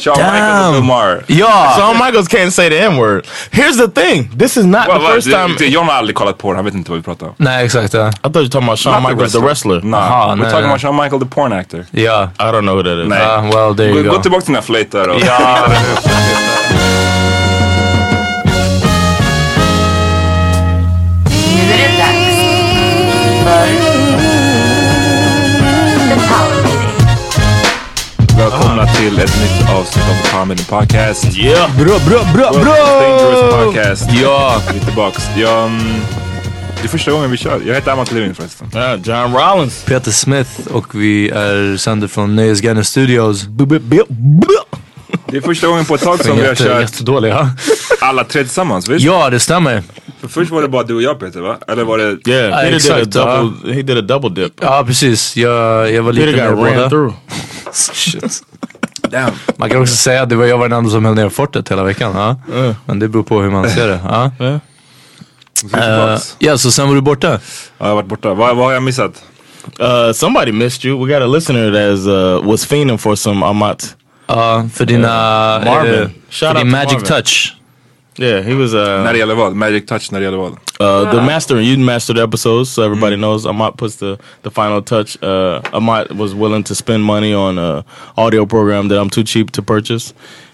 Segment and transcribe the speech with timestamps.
[0.00, 1.22] Shawn Michaels och Lamar.
[1.26, 1.74] Ja!
[1.78, 3.26] Shawn Michaels can't say the n-word.
[3.50, 4.38] Here's the thing.
[4.38, 5.54] This is not Va, the va, first time...
[5.58, 7.34] det- John har aldrig kollat på den, han vet inte vad vi pratar om.
[7.36, 7.94] Nej, exakt.
[7.94, 8.08] Ja.
[8.08, 9.80] I thought you were talking about Shawn Not the Michaels, the wrestler.
[9.82, 10.64] Nah, Aha, we're nej, talking nej.
[10.68, 11.84] about Shawn Michael, the porn actor.
[11.90, 12.30] ja.
[12.38, 13.08] I don't know who that is.
[13.08, 13.22] Nej.
[13.22, 14.10] Ah, well, there you go.
[14.10, 15.20] gå tillbaka till dina flöjter och...
[15.20, 15.58] Ja.
[28.82, 31.36] Välkomna till ett nytt avsnitt av The Meeting Podcast.
[31.38, 31.76] Yeah.
[31.76, 33.64] Bra, bra, bra, Dangerous bra!
[33.64, 34.10] Podcast.
[34.22, 34.62] Ja.
[34.72, 35.28] Vi är tillbaks.
[35.36, 35.78] Jag, mm,
[36.80, 37.60] det är första gången vi kör.
[37.66, 38.66] Jag heter Amat Levin förresten.
[38.76, 39.84] Uh, John Rollins.
[39.84, 43.42] Peter Smith och vi är sänder från Nöjesguiden Studios.
[45.26, 47.50] Det är första gången på ett tag som vi har kört jättedåliga.
[48.00, 49.04] alla tre tillsammans, visst?
[49.04, 49.82] Ja, det stämmer.
[50.20, 51.58] För först var det bara du och jag Peter va?
[51.68, 52.30] Eller var det...
[52.30, 53.74] Yeah, Uh, Peter did a exact, double.
[53.74, 54.52] He did a double dip.
[54.60, 55.36] Ja, precis.
[55.36, 57.14] Jag, jag var Peter lite med got ran through.
[57.72, 58.42] Shit.
[59.10, 59.32] Damn.
[59.56, 61.68] Man kan också säga att det var jag var den enda som höll ner fortet
[61.70, 62.12] hela veckan.
[62.16, 62.36] Ja.
[62.84, 64.00] Men det beror på hur man ser det.
[64.04, 64.30] Ja.
[64.40, 64.54] Yeah.
[64.54, 64.60] Eh,
[65.70, 66.36] tillbaks.
[66.38, 67.28] ja, så sen var du borta?
[67.28, 67.38] Ja,
[67.78, 68.34] jag har varit borta.
[68.34, 69.22] Vad, vad har jag missat?
[69.80, 71.06] Uh, somebody missed you.
[71.06, 73.96] We got a listener that is, uh, was fiending for some Amat.
[74.26, 75.08] Ja, för dina...
[75.64, 75.94] Marvin.
[75.94, 77.06] eh, Shout för out din to Magic Marvin.
[77.08, 77.54] Touch.
[78.18, 79.56] Yeah, he was uh, När det gäller vad?
[79.56, 80.52] Magic touch när det gäller vad?
[80.80, 81.60] uh, the master.
[81.60, 83.46] You mastered the episodes, so everybody knows.
[83.46, 85.22] Amat puts the, the final touch.
[85.22, 87.84] Uh, Amat was willing to spend money on a
[88.16, 90.12] audio program that I'm too cheap to purchase.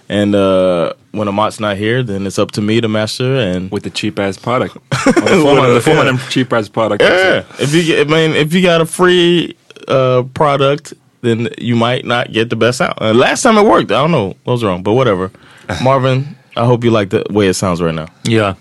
[0.08, 3.36] And uh, when Amat's not here, then it's up to me to master.
[3.36, 4.76] And With the cheap ass product.
[4.76, 8.04] Och då får man, då får man en cheap ass product yeah, if you I
[8.04, 9.54] mean, if you got a free
[9.88, 13.00] uh, product then you might not get the best out.
[13.02, 15.30] Uh, last time it worked, I don't know what was wrong, but whatever.
[15.82, 18.08] Marvin, I hope you like the way it sounds right now.
[18.22, 18.54] Ja.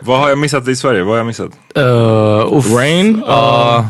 [0.00, 1.02] Vad har jag missat i Sverige?
[1.02, 1.50] Vad har jag missat?
[1.78, 2.72] Uh, uff.
[2.72, 3.22] Rain?
[3.26, 3.86] Ja.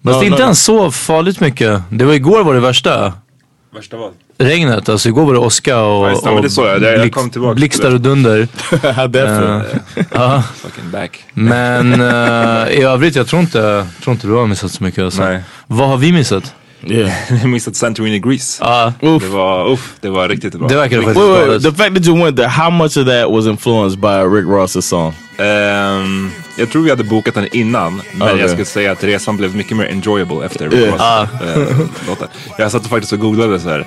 [0.00, 0.44] Men Ja, det är inte no.
[0.44, 1.82] ens så farligt mycket.
[1.90, 3.12] Det var igår var det värsta.
[3.74, 4.12] Värsta vad?
[4.38, 6.98] Regnet, alltså igår var det åska och, Ja, just det, jag.
[6.98, 8.48] Jag kom tillbaka till blixtar och dunder.
[10.12, 10.42] Ja.
[10.56, 11.24] Fucking back.
[11.32, 15.04] Men eh, i övrigt, jag tror inte, tror inte du har missat så mycket.
[15.04, 15.22] Alltså.
[15.22, 15.42] Nej.
[15.66, 16.54] Vad har vi missat?
[16.86, 17.12] Yeah.
[17.30, 18.58] Jag har missat Santorini Greece.
[18.64, 19.22] Ja, Oof.
[19.22, 20.68] Det var, uff, det var riktigt bra.
[20.68, 23.30] det verkar Wait, faktiskt wait, the fact that you went there, how much of that
[23.30, 25.12] was influenced by Rick Ross's song?
[25.38, 28.40] Ehm, jag tror vi hade bokat den innan, men Okej.
[28.40, 30.84] jag skulle säga att resan blev mycket mer enjoyable efter Yeah.
[30.84, 32.28] Rick Ross eh, låten.
[32.58, 33.86] Jag satt faktiskt och googlade så här.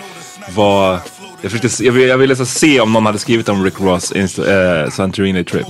[0.55, 0.99] Vad,
[1.41, 4.11] jag, försökte, jag, ville, jag ville så se om någon hade skrivit om Rick Ross
[4.11, 5.65] insta, eh, Santorini trip.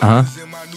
[0.00, 0.24] Aha.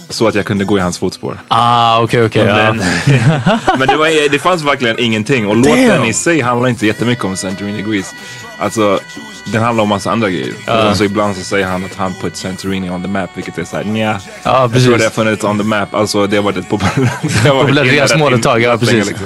[0.09, 1.39] Så att jag kunde gå i hans fotspår.
[1.47, 2.45] Ah, okej, okej.
[2.45, 2.55] ja.
[2.55, 2.77] Men,
[3.79, 5.47] men det, var, det fanns verkligen ingenting.
[5.47, 8.15] Och låten i sig handlar inte jättemycket om Santorini Greece.
[8.59, 8.99] Alltså,
[9.45, 10.53] den handlar om massa andra grejer.
[10.67, 13.83] Alltså, ibland så säger han att han put Santorini on the map, vilket är såhär
[13.83, 14.19] nja.
[14.43, 15.93] Ja, Jag tror det har funnits on the map.
[15.95, 19.07] Alltså det har varit ett populärt resmål ett tag, ja, precis.
[19.07, 19.25] liksom.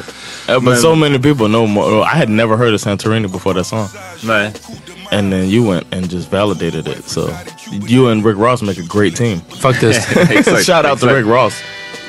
[0.49, 2.01] Uh, but Man- so many people know more.
[2.03, 3.87] I had never heard of Santorini before that song.
[4.21, 4.51] Nej.
[5.11, 7.09] And then you went and just validated it.
[7.09, 7.29] So
[7.87, 9.41] you and Rick Ross make a great team.
[9.61, 10.17] Faktiskt.
[10.17, 11.07] Exakt, Shout out to.
[11.07, 11.53] Rick Ross.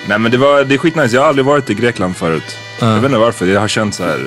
[0.08, 1.14] Nej men det, var, det är skitnice.
[1.14, 2.56] Jag har aldrig varit i Grekland förut.
[2.80, 3.46] Jag vet inte varför.
[3.46, 4.26] Jag har känt så här.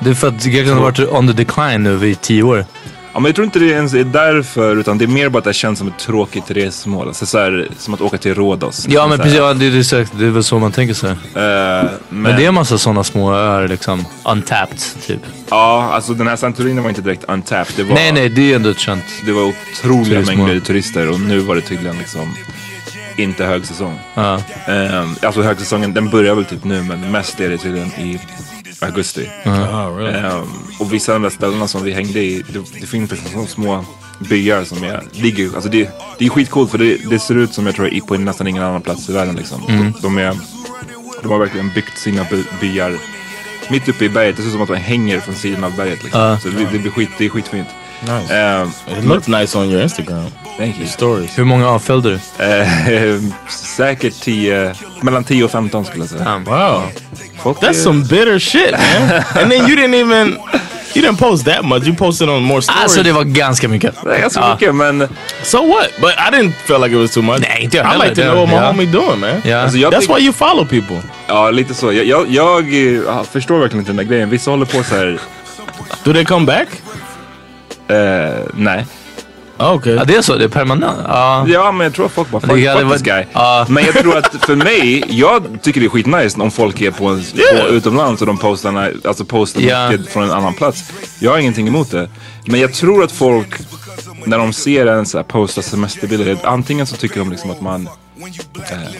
[0.00, 2.64] Det är för att Grekland har varit on the decline nu i tio år.
[3.12, 4.76] Ja, men jag tror inte det ens är därför.
[4.76, 7.08] Utan det är mer bara att det känns som ett tråkigt resmål.
[7.08, 8.86] Alltså, så här, som att åka till Rhodos.
[8.88, 11.10] Ja men Så precis, ja, det, är, säkert- det är väl så man tänker sig.
[11.10, 14.04] Eh, men, Men det är en massa sådana små öar liksom.
[14.24, 15.20] Untapped typ.
[15.54, 17.76] Ja, alltså den här Santorini var inte direkt untapped.
[17.76, 19.04] Det var, Nej nej, det är ändå ett känt.
[19.26, 22.34] Det var otroliga mängder turister och nu var det tydligen liksom
[23.16, 23.98] inte högsäsong.
[24.14, 24.40] Ja.
[24.68, 28.20] Um, alltså högsäsongen, den börjar väl typ nu men mest är det tydligen i
[28.80, 29.30] augusti.
[29.44, 30.18] Oh, really?
[30.18, 30.48] Ehm,
[30.80, 33.46] och vissa av de där ställena som vi hängde i, det, det finns liksom så
[33.46, 33.84] små
[34.18, 37.66] byar som är, ligger, alltså det, det är skitcoolt för det, det ser ut som
[37.66, 39.62] jag tror är på nästan ingen annan plats i världen liksom.
[39.68, 39.92] Mm.
[40.02, 40.36] De, är,
[41.22, 42.98] de har verkligen byggt sina by, byar
[43.70, 44.36] mitt uppe i berget.
[44.36, 46.20] Det ser ut som att de hänger från sidan av berget liksom.
[46.20, 46.38] Ja.
[46.38, 47.68] Så det, det blir skit, det är skitfint.
[48.00, 48.34] Nice.
[48.36, 48.68] Ehm,
[48.98, 50.26] It looked nice on your Instagram.
[50.58, 50.86] thank you.
[50.86, 51.38] Stories.
[51.38, 52.44] Hur många avföljde du?
[52.44, 53.20] Eh,
[53.76, 56.42] säkert 10, mellan 10 och 15 skulle jag säga.
[56.46, 56.82] Wow.
[57.42, 59.10] Folk That's är- some bitter shit, man.
[59.42, 60.36] and then you didn't even
[60.96, 61.86] you didn't post that much.
[61.86, 62.82] You posted on more stories.
[62.82, 63.94] Alltså det var ganska mycket.
[64.04, 64.52] Det är ganska Ja.
[64.54, 65.08] mycket men
[65.42, 65.88] so what?
[66.00, 67.40] But I didn't feel like it was too much.
[67.40, 68.66] Nej, inte jag I like to know what my ja.
[68.66, 69.30] homie doing, man.
[69.44, 69.58] Ja.
[69.62, 71.02] Alltså, jag That's tyck- why you follow people.
[71.26, 71.92] ja, lite så.
[71.92, 72.58] Jag, jag, jag
[72.96, 74.30] eh, förstår verkligen inte den där grejen.
[74.30, 75.18] Vissa håller på så här.
[76.04, 76.68] Do they come back?
[77.88, 78.86] Eh, nej.
[79.72, 79.94] Okay.
[79.94, 80.98] Ja det är så, det är permanent.
[81.08, 81.44] Ja.
[81.48, 83.24] Ja men jag tror att folk bara Det fuck, fuck this guy.
[83.32, 83.66] Ja.
[83.68, 87.06] Men jag tror att för mig, jag tycker det är skitnice om folk är på,
[87.08, 87.66] en, Yeah.
[87.66, 89.90] på utomlands och de postar, alltså postar Ja.
[89.90, 90.92] mycket från en annan plats.
[91.18, 92.08] Jag har ingenting emot det.
[92.46, 93.54] Men jag tror att folk,
[94.24, 97.88] när de ser en så här posta semesterbilder, antingen så tycker de liksom att man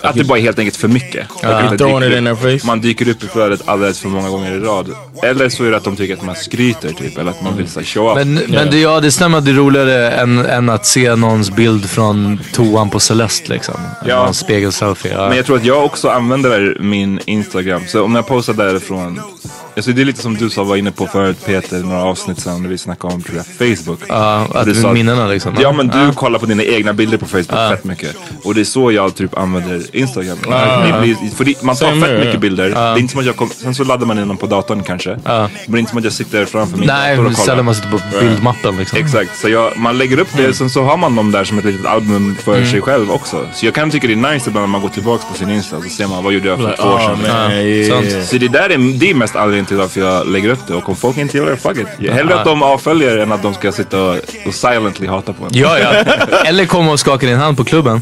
[0.00, 1.28] att det bara är helt enkelt för mycket.
[1.40, 2.66] Throwing dyker it in upp- their face.
[2.66, 4.88] Man dyker upp i flödet alldeles för många gånger i rad.
[5.22, 7.18] Eller så är det att de tycker att man skryter typ.
[7.18, 8.16] Eller att man vill så show up.
[8.16, 11.50] Men, men det, ja, det stämmer att det är roligare än, än att se någons
[11.50, 13.74] bild från toan på Celeste liksom.
[14.06, 14.24] Ja.
[14.24, 15.12] Någon spegelselfie.
[15.12, 15.28] Ja.
[15.28, 17.82] Men jag tror att jag också använder min Instagram.
[17.86, 19.20] Så om jag postar därifrån.
[19.76, 22.62] Alltså det är lite som du sa var inne på förut Peter, några avsnitt sedan
[22.62, 24.00] när vi snackade om tror jag, Facebook.
[24.08, 25.56] Ja, Och att sa minnena liksom.
[25.60, 28.16] Ja men du kollar på dina egna bilder på Facebook fett mycket.
[28.44, 30.38] Och det är så jag typ använder Instagram.
[30.42, 32.70] Det blir, för det, man tar Same fett mycket bilder.
[32.70, 34.82] Det är inte som att jag kom, sen så laddar man in dem på datorn
[34.82, 35.10] kanske.
[35.24, 37.46] Men det är inte som att jag sitter framför min Nej, dator och kollar.
[37.46, 38.98] sällan man sitter på bildmappen liksom.
[38.98, 41.64] Exakt, så jag, man lägger upp det sen så har man dem där som ett
[41.64, 43.46] litet album för sig själv också.
[43.54, 45.82] Så jag kan tycka det är nice ibland när man går tillbaka på sin Insta
[45.82, 48.24] så ser man vad gjorde jag för två år oh sedan.
[48.24, 50.74] Så det där är, det är mest anledningen till varför jag lägger upp det.
[50.74, 52.10] Och om folk inte gillar det, fuck it.
[52.12, 54.16] Hellre att de avföljer än att de ska sitta och,
[54.46, 55.50] och silently hata på en.
[55.52, 55.92] Ja, ja.
[56.44, 58.00] Eller komma och skaka din hand på klubben.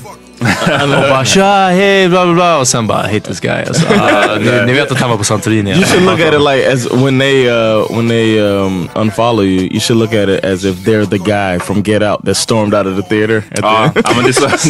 [0.82, 2.58] och bara tja, hej, bla bla bla.
[2.58, 3.64] Och sen bara hate this guy.
[3.68, 5.70] Alltså, ah, ni, ni vet att han var på Santorini.
[5.70, 9.62] You should look at it like as when they uh, when they um, unfollow you.
[9.70, 12.74] You should look at it as if they're the guy from Get Out that stormed
[12.74, 13.36] out of the theater.
[13.50, 13.92] At the Ja, end.
[14.04, 14.24] ja men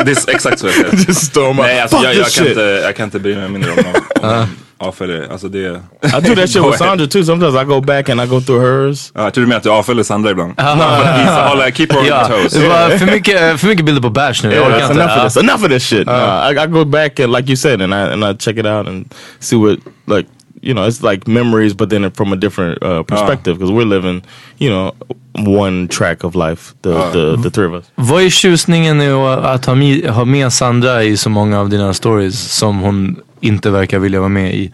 [0.05, 1.01] det är, exakt så jag.
[1.09, 1.67] Just storm out.
[1.67, 4.47] Nej, alltså jag, jag, kan inte, jag kan inte bry mig mindre om någon, om
[4.83, 5.29] avföljer.
[5.33, 5.59] Alltså det...
[5.59, 6.77] I do that shit with.
[6.79, 7.25] Sandra too.
[7.25, 9.13] Sometimes I go back and I go through hers.
[9.15, 10.49] Ja, jag tror du menar att du avföljer Sandra ibland?
[10.51, 12.53] No, but hålla, keep her on Ja, your toes.
[12.53, 14.55] det var för mycket, för mycket bilder på Bash nu.
[14.55, 15.03] Jag orkar That's inte.
[15.03, 15.43] enough of this.
[15.43, 16.07] Enough of this shit.
[16.07, 18.67] Nah, I, I go back and like you said, and I and I check it
[18.67, 20.29] out and see what like
[20.63, 24.23] you know it's like memories, but then from a different uh, perspective because we're living
[24.59, 24.93] you know
[25.35, 27.85] one track of life, the the, the three of us.
[27.95, 31.95] Vad är tjusningen att att ha med, ha med Sandra i så många av dina
[31.95, 34.73] stories som hon inte verkar vilja vara med i?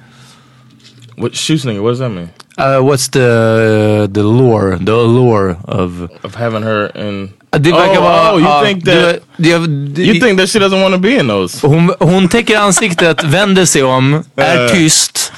[1.17, 1.81] What shoe slinger?
[1.81, 2.29] What does that mean?
[2.59, 6.11] Uh, what's the the lore, the allure of...
[6.25, 7.31] Of having her in...
[7.51, 8.33] Det verkar oh, vara...
[8.35, 9.17] oh, you ja, think that...
[9.37, 11.67] det- you think that she doesn't want to be in those?
[11.67, 14.71] Hon, hon täcker ansiktet, vänder sig om, är Eh.
[14.71, 15.33] tyst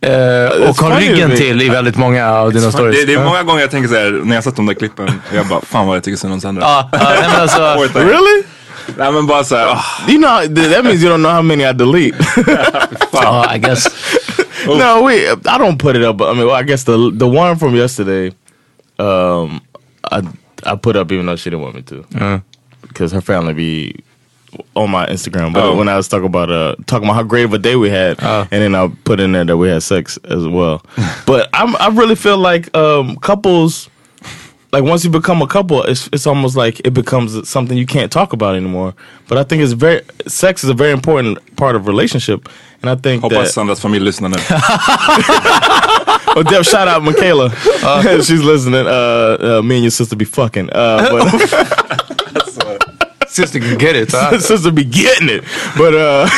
[0.00, 3.00] eh, och har ryggen till i väldigt många av dina stories.
[3.00, 5.20] Det, det är många gånger jag tänker så här när jag sett de där klippen.
[5.34, 6.66] Jag bara, fan vad jag tycker synd om Sandra.
[6.92, 7.00] Nej,
[7.32, 7.60] men alltså.
[7.98, 8.42] Really?
[8.96, 11.72] Nej men bara såhär, oh, You know, that means you don't know how many I
[11.72, 12.14] delete.
[13.12, 13.88] ja, I guess.
[14.66, 15.28] no, we.
[15.28, 16.20] I don't put it up.
[16.22, 18.32] I mean, well, I guess the the one from yesterday,
[18.98, 19.60] um,
[20.10, 20.22] I
[20.64, 22.42] I put up even though she didn't want me to,
[22.82, 23.94] because her family be
[24.74, 25.52] on my Instagram.
[25.52, 25.76] But Oh.
[25.76, 28.18] when I was talking about uh talking about how great of a day we had,
[28.22, 30.80] and then I put in there that we had sex as well.
[31.26, 33.88] but I'm I really feel like um couples.
[34.70, 38.12] Like once you become a couple, it's it's almost like it becomes something you can't
[38.12, 38.92] talk about anymore.
[39.26, 42.48] But I think it's very sex is a very important part of relationship,
[42.82, 44.36] and I think hoppas that Sandras familj lyssnar nu.
[46.36, 47.50] Oh, Deb, shout out Michaela.
[48.22, 48.86] She's listening.
[48.86, 48.90] Uh,
[49.58, 50.68] uh, me and your sister be fucking.
[50.70, 51.24] Uh, but
[53.28, 54.10] Sister can get it.
[54.10, 54.38] huh?
[54.50, 55.44] sister be getting it.
[55.76, 56.28] But uh,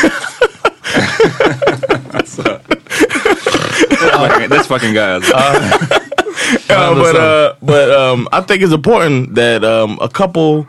[4.49, 5.35] This fucking guy alltså.
[6.69, 10.67] Uh, but uh, but um, I think it's important that um, a couple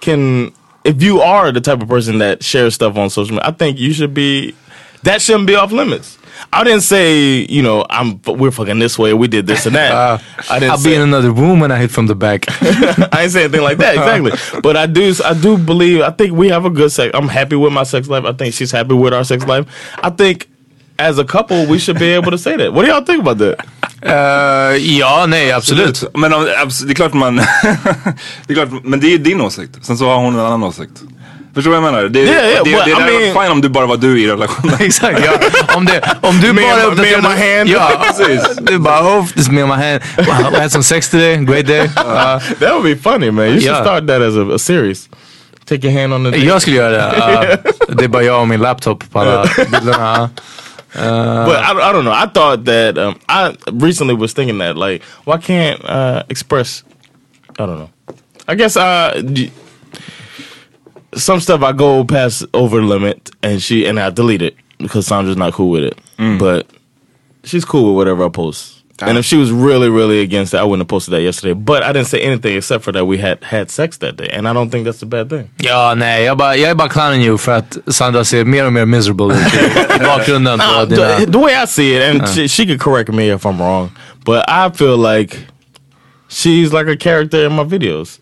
[0.00, 0.52] can,
[0.84, 3.78] if you are the type of person that shares stuff on social media, I think
[3.78, 4.54] you should be.
[5.04, 6.16] That shouldn't be off limits.
[6.52, 10.22] I didn't say, you know, I'm we're fucking this way, we did this and that.
[10.50, 12.44] I didn't I'll say, be in another room when I hit from the back.
[12.48, 14.60] I ain't say anything like that exactly.
[14.62, 17.12] but I do I do believe I think we have a good sex.
[17.14, 18.24] I'm happy with my sex life.
[18.24, 19.66] I think she's happy with our sex life.
[20.02, 20.48] I think
[20.98, 22.72] as a couple we should be able to say that.
[22.72, 23.66] What do y'all think about that?
[24.06, 26.04] Eh, ja, nej, absolut.
[26.14, 27.36] Men om, abs- det är klart man...
[28.46, 29.70] det är klart, men det är din åsikt.
[29.82, 30.92] Sen så har hon en annan åsikt.
[31.54, 32.08] Förstår du vad jag menar?
[32.08, 33.96] Det, Yeah, yeah, det, det, I det hade mean- varit fine om du bara var
[33.96, 34.76] du i relationen.
[34.80, 35.32] Exakt, ja.
[35.76, 37.68] Om, det, om du Me bara and my- me and my hand.
[37.68, 38.56] Ja, Precis.
[38.62, 40.00] Du bara, oh, this is me on my hand.
[40.18, 41.80] Wow, I had some sex today, great day.
[41.84, 43.44] Uh, That would be funny, man.
[43.46, 43.82] You should Yeah.
[43.82, 45.08] start that as a, a series.
[45.68, 46.30] Take your hand on the.
[46.30, 46.44] dick.
[46.48, 47.56] jag skulle göra det.
[47.88, 50.30] Uh, det är bara jag och min laptop på alla bilderna.
[51.46, 52.12] But I, I don't know.
[52.12, 56.82] I thought that um, I recently was thinking that like, why can't uh, express?
[57.58, 57.90] I don't know.
[58.48, 59.22] I guess uh,
[61.14, 65.36] some stuff I go past over limit, and she and I delete it because Sandra's
[65.36, 65.98] not cool with it.
[66.38, 66.66] But
[67.44, 68.81] she's cool with whatever I post.
[69.00, 71.54] And if she was really, really against it, I wouldn't have posted that yesterday.
[71.54, 74.46] But I didn't say anything except for that we had had sex that day, and
[74.46, 75.50] I don't think that's a bad thing.
[75.56, 78.72] Ja, nej, jag, bara, jag är bara clowning you för att Sandra ser mer och
[78.72, 81.18] mer miserable ut i, i bakgrunden på Uh, dina...
[81.18, 83.90] the, the way I see it, and she, she could correct me if I'm wrong,
[84.24, 85.36] but I feel like
[86.28, 88.18] she's like a character in my videos,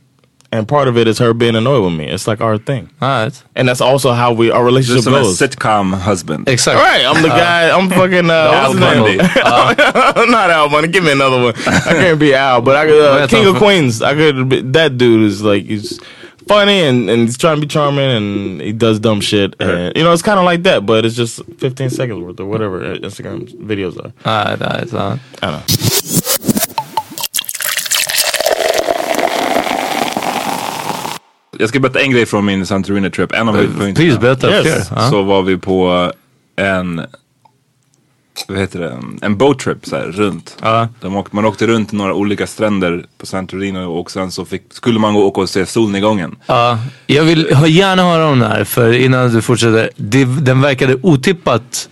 [0.52, 2.06] and part of it is her being annoyed with me.
[2.08, 3.42] It's like our thing, All right.
[3.54, 5.38] and that's also how we our relationship som en goes.
[5.38, 6.48] sitcom husband.
[6.48, 6.76] Exakt.
[6.78, 7.70] All right, I'm the guy.
[7.70, 8.28] I'm fucking.
[8.30, 9.18] Uh, Al what's his name?
[9.18, 10.30] Bundy.
[10.32, 10.88] not Al Bundy.
[10.88, 11.54] Give me another one.
[11.66, 13.00] I can't be Al, but I could.
[13.02, 13.56] Uh, King of.
[13.56, 14.02] Queens.
[14.02, 14.48] I could.
[14.48, 16.00] Be, that dude is like he's
[16.48, 20.02] funny and, and he's trying to be charming and he does dumb shit and you
[20.02, 23.48] know it's kind of like that, but it's just 15 seconds worth or whatever Instagram
[23.64, 24.12] videos are.
[24.24, 25.20] All right, all right, all right.
[25.42, 25.89] I don't know.
[31.60, 33.32] Jag ska berätta en grej från min Santorini trip.
[33.32, 33.94] En av höjdpunkterna.
[33.94, 34.90] Please berätta Yes.
[35.10, 36.12] Så var vi på
[36.56, 37.02] en,
[38.48, 40.56] vad heter det, en boat trip så här, runt.
[41.00, 44.62] De åkte, man åkte runt till några olika stränder på Santorini och sen så fick,
[44.70, 46.36] skulle man gå och åka och se solnedgången.
[46.46, 49.90] Ja, jag vill ha- gärna höra om det här för innan du fortsätter.
[49.96, 51.88] Det, den verkade otippat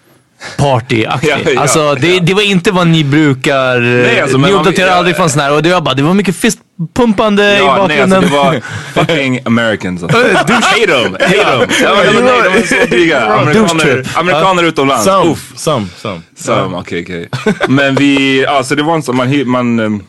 [0.58, 1.30] partyaktig.
[1.30, 2.20] Ja, ja, alltså det, ja.
[2.22, 3.80] det var inte vad ni brukar.
[3.80, 6.36] Nej, alltså, ni uppdaterar aldrig från sån här och det var bara, det var mycket
[6.36, 8.12] fistpumpande i Ja, nej bakgrunden.
[8.12, 8.60] alltså det var
[8.94, 10.18] fucking Americans alltså.
[10.34, 11.70] Hate them, hate them.
[11.82, 13.26] Ja, men, men, nej, de är så dryga.
[13.26, 15.04] Amerikaner, amerikaner utomlands.
[15.04, 15.52] Some, Uff.
[15.56, 16.20] some, some.
[16.36, 17.28] Some, okej okej.
[17.68, 20.02] Men vi, ja så det var en sån, man, hyr, man um,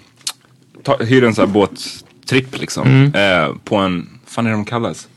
[0.83, 2.87] ta, hyr en sån här båttripp liksom.
[2.87, 3.43] Mm.
[3.43, 5.07] Eh, på en, fan är de kallas?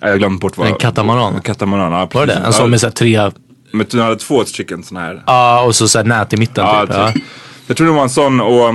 [0.00, 0.66] Nej, jag glömde bort vad.
[0.66, 1.34] En katamaran.
[1.34, 2.40] En katamaran, ja Var det precis.
[2.42, 2.46] det?
[2.46, 3.30] En sån med så här tre,
[3.70, 5.22] Men du hade två stycken såna här.
[5.26, 6.96] ja och så, så här nät i mitten Ja, typ.
[6.96, 7.12] Ja.
[7.12, 7.22] typ.
[7.66, 8.74] Jag tror det var en sån och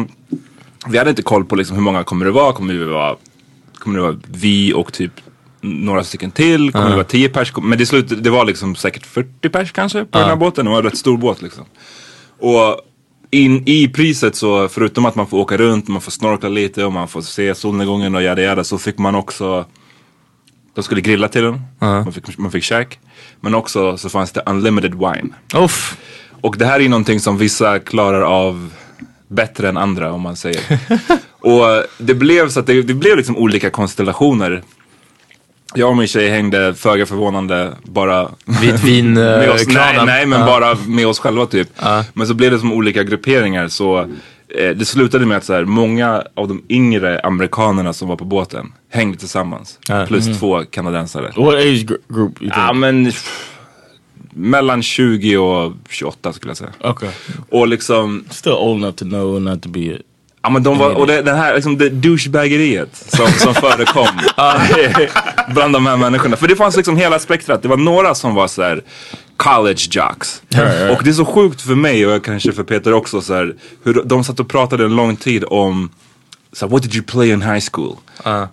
[0.87, 2.53] vi hade inte koll på liksom hur många kommer det vara.
[2.53, 3.15] Kommer det vara,
[3.79, 5.11] kommer det vara vi och typ
[5.61, 6.71] några stycken till?
[6.71, 7.53] Kommer det vara 10 pers?
[7.61, 10.65] Men det, slut, det var liksom säkert 40 pers kanske på den här båten.
[10.65, 11.65] Det var en rätt stor båt liksom.
[12.39, 12.81] Och
[13.31, 16.93] in, i priset så förutom att man får åka runt, man får snorkla lite och
[16.93, 19.65] man får se solnedgången och jada jada så fick man också
[20.73, 22.99] de skulle grilla till den, man, fick, man fick käk.
[23.39, 25.29] Men också så fanns det unlimited wine.
[25.55, 25.97] Uff.
[26.41, 28.73] Och det här är någonting som vissa klarar av
[29.31, 30.61] bättre än andra om man säger.
[31.39, 34.61] och det blev så att det, det blev liksom olika konstellationer.
[35.75, 38.29] Jag och min tjej hängde föga förvånande bara
[38.61, 40.45] Vitvin med eh, oss, nej, nej men Ja.
[40.45, 41.69] bara med oss själva typ.
[41.81, 42.05] Ja.
[42.13, 45.65] Men så blev det som olika grupperingar så eh, det slutade med att så här,
[45.65, 49.79] många av de yngre amerikanerna som var på båten hängde tillsammans.
[49.87, 50.05] Ja.
[50.05, 51.31] Plus två kanadensare.
[51.35, 52.33] What age gr- group?
[52.39, 53.50] Ja men pff,
[54.31, 56.71] mellan 20 och 28 skulle jag säga.
[56.83, 57.09] okay.
[57.49, 59.97] Och liksom, Still old enough to know not to be
[60.43, 64.07] ja men de var, och det, den här liksom det douchebaggeriet som, som förekom
[65.53, 66.35] bland de här människorna.
[66.35, 67.61] För det fanns liksom hela spektrat.
[67.61, 68.81] Det var några som var så här
[69.37, 70.41] college jocks.
[70.91, 74.03] Och det är så sjukt för mig och kanske för Peter också så här, hur
[74.05, 75.89] de satt och pratade en lång tid om
[76.53, 77.95] så what did you play in high school?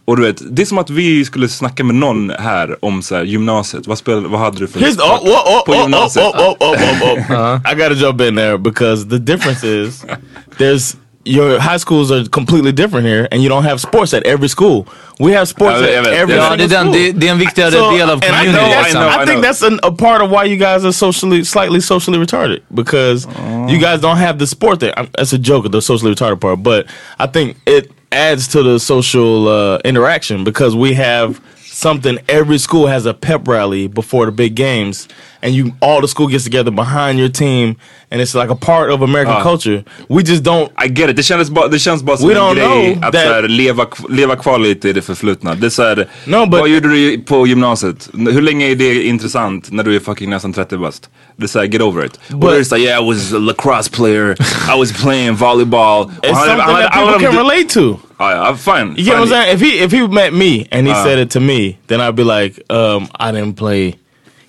[0.05, 3.17] Och du vet, det är som att vi skulle snacka med någon här om så
[3.17, 3.87] här, gymnasiet.
[3.87, 6.27] Vad, spel, vad hade du för Here's oh, oh, oh, på oh, oh, gymnasiet?
[6.27, 7.61] oh, oh, oh, oh, oh.
[7.73, 10.05] I gotta jump in there because the difference is
[10.59, 10.97] there's
[11.29, 14.87] your high schools are completely different here and you don't have sports at every school.
[15.21, 16.93] We have sports Ja, at every Ja, det är, den, school.
[16.93, 19.09] det, det är en viktigare So, del av and I think know, that's, I know,
[19.09, 22.19] I I think that's an, a part of why you guys are socially, slightly socially
[22.19, 23.27] retarded because
[23.69, 24.95] you guys don't have the sport there.
[25.17, 26.87] That's a joke, at the socially retarded part, but
[27.19, 31.41] I think it adds to the social uh, interaction because we have
[31.83, 32.19] something.
[32.29, 35.09] Every school has a pep rally before the big games,
[35.43, 37.75] and you all the school gets together behind your team,
[38.11, 39.43] and it's like a part of American Ah.
[39.43, 39.85] culture.
[40.09, 40.69] We just don't.
[40.85, 43.05] I get it, det, kändes bara, det känns bara som We en don't grej know
[43.05, 45.55] att that- så här, leva, leva kvar lite i det förflutna.
[45.55, 48.09] Det är så här, No, but- vad gjorde du på gymnasiet?
[48.15, 51.09] Hur länge är det intressant när du är fucking nästan 30 bast?
[51.37, 52.21] Det är såhär, get over it.
[52.43, 54.37] Och är såhär, yeah I was a lacrosse player,
[54.75, 56.05] I was playing volleyball.
[56.05, 57.99] Och It's something that people can relate to.
[58.19, 58.95] Ja, ja, fine.
[58.97, 59.55] You get what I'm saying?
[59.55, 62.25] If he if he met me and he said it to me, then I'd be
[62.25, 63.95] like, um, I didn't play.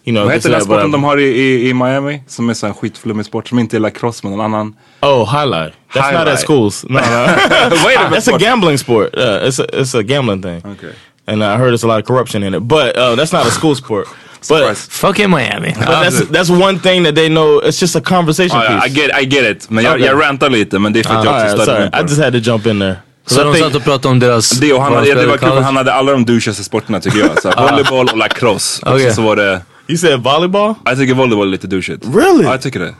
[0.05, 2.21] You know, Vad heter den sporten de har i, i, i Miami?
[2.27, 4.75] Som är så en skitflummig sport som inte är lacrosse men en annan.
[5.01, 5.73] Oh, highlight.
[5.93, 6.27] That's not Highlight.
[6.27, 6.85] at schools.
[6.89, 7.85] No, no.
[7.85, 8.11] Wait a minute.
[8.11, 9.15] That's a gambling sport.
[9.17, 10.61] Uh, it's a it's a gambling thing.
[10.71, 10.93] Okay.
[11.27, 13.51] And I heard there's a lot of corruption in it, but uh, that's not a
[13.51, 14.07] school sport.
[14.49, 14.77] But.
[14.77, 15.73] Fucking Miami.
[15.77, 17.59] but that's that's one thing that they know.
[17.59, 18.95] It's just a conversation Ja, ja, I piece.
[18.95, 19.69] get, I get it.
[19.69, 20.05] Men jag, Okay.
[20.07, 21.91] jag rantar lite men det är för att jag All också right, störde sorry, mig
[21.91, 22.95] på I just had to jump in there.
[23.25, 24.49] Så I de satt och pratade om deras...
[24.49, 26.99] Det, och han, hade, ja, det var kul för han hade alla de douchigaste sporterna
[26.99, 27.41] tycker jag.
[27.41, 28.85] Så här, volleyboll och lacrosse.
[28.85, 29.09] Och Okej.
[29.09, 30.73] så, så var det, You said volleyball?
[30.85, 32.05] jag tycker volleyboll är lite douchigt.
[32.05, 32.43] Really?
[32.43, 32.95] Ja jag tycker det.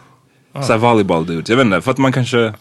[0.66, 1.44] Såhär volleyboll dude.
[1.48, 2.54] Jag vet inte, för att man kanske...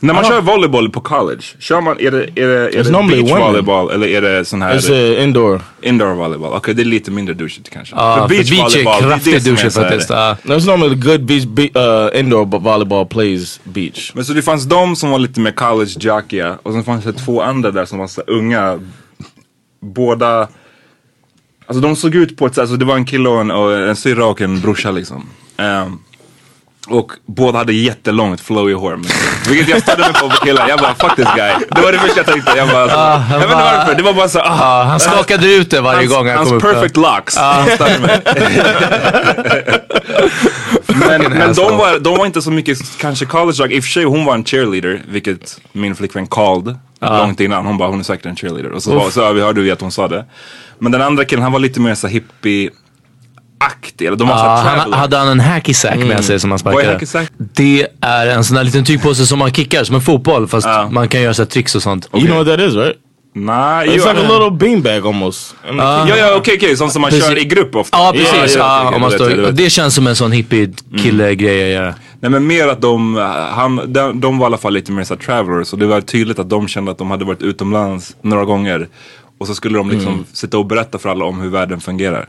[0.00, 2.90] När man don't- kör volleyboll på college, kör man, är det, är det, är det
[2.90, 3.46] normally beach women.
[3.46, 5.60] volleyboll eller är det sån här It's uh, indoor.
[5.82, 6.52] indoor volleyboll?
[6.54, 7.96] Okej det är lite mindre douchigt kanske.
[7.96, 10.10] Ja, för beach, volleyball, är kraftigt det som är douchigt faktiskt.
[10.10, 10.36] Ja.
[10.42, 14.12] No, it's normally good beach, be, uh, indoor volleyball plays beach.
[14.14, 17.12] Men så det fanns de som var lite mer college jockiga och sen fanns det
[17.12, 18.80] två andra där som var så unga.
[19.82, 20.48] Båda,
[21.66, 23.72] alltså de såg ut på ett sätt, alltså det var en kille och en, och
[23.78, 25.28] en syrra och en brorsa liksom.
[25.56, 25.98] Ehm,
[26.88, 29.00] och båda hade jättelångt flowy hår.
[29.48, 30.68] Vilket jag störde mig på på killar.
[30.68, 31.52] Jag bara fuck this guy.
[31.70, 32.52] Det var det första jag tänkte.
[32.56, 33.94] Jag bara, alltså, jag vet inte varför.
[33.94, 36.48] Det var bara så, ah, Ja, han skakade ut det varje hans, gång han hans
[36.48, 36.62] kom upp.
[36.62, 37.36] perfect locks.
[37.36, 38.20] Mig.
[41.08, 43.70] men men de, var, de var inte så mycket kanske college jock.
[43.70, 47.66] I och för sig hon var en cheerleader, vilket min flickvän called långt innan.
[47.66, 48.72] Hon bara hon är säkert en cheerleader.
[48.72, 50.24] Och så, var, så hörde vi att hon sa det.
[50.78, 52.70] Men den andra killen han var lite mer så hippie
[53.58, 54.06] aktig.
[54.06, 56.72] Eller de Ja, såhär han, hade han en hacky sack med sig som han Vad
[56.72, 56.92] är sparkade?
[56.94, 57.30] hacky sack?
[57.38, 60.88] Det är en sån här liten tygpåse som man kickar som en fotboll fast Ja.
[60.90, 62.08] man kan göra så här tricks och sånt.
[62.12, 62.96] You know what that is, right?
[63.38, 65.54] Nej, It's like a little beanbag almost.
[65.68, 66.76] And Ja, ja, okej, okej.
[66.76, 67.26] Sånt som man Precis.
[67.28, 67.96] kör i grupp ofta.
[67.98, 68.56] Ja precis,
[69.00, 71.94] man står, vet, det känns som en sån hippie kille grej att göra.
[72.20, 73.16] Nej men mer att de,
[73.54, 76.38] han, de, de var i alla fall lite mer såhär travelers och det var tydligt
[76.38, 78.88] att de kände att de hade varit utomlands några gånger.
[79.38, 82.28] Och så skulle de liksom sitta och berätta för alla om hur världen fungerar.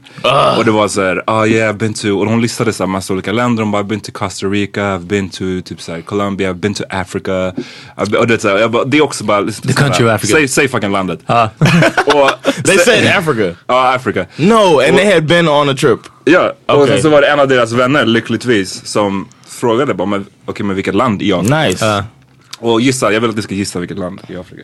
[0.58, 3.32] Och det var såhär, ah yeah I've been to, och de listade såhär massa olika
[3.32, 3.64] länder.
[3.64, 6.74] De bara, I've been to Costa Rica, I've been to typ såhär Colombia, I've been
[6.74, 7.54] to Africa.
[7.96, 10.34] Been, och det, är såhär, jag bara, det är också bara, The country of Africa.
[10.34, 11.20] Säg, säg fucking landet.
[11.26, 11.50] Ja.
[12.06, 12.30] och,
[12.64, 13.56] they said Africa.
[13.68, 14.26] Ja, Afrika.
[14.36, 16.00] No, and they had been on a trip.
[16.26, 16.88] Ja, och Okej.
[16.88, 20.96] sen så var det en av deras vänner lyckligtvis som frågade bara, okej men vilket
[20.96, 21.62] land i Afrika?
[21.62, 21.86] Nice.
[21.86, 22.04] Ja.
[22.60, 24.64] Och gissa, jag vill att ni ska gissa vilket land i Afrika.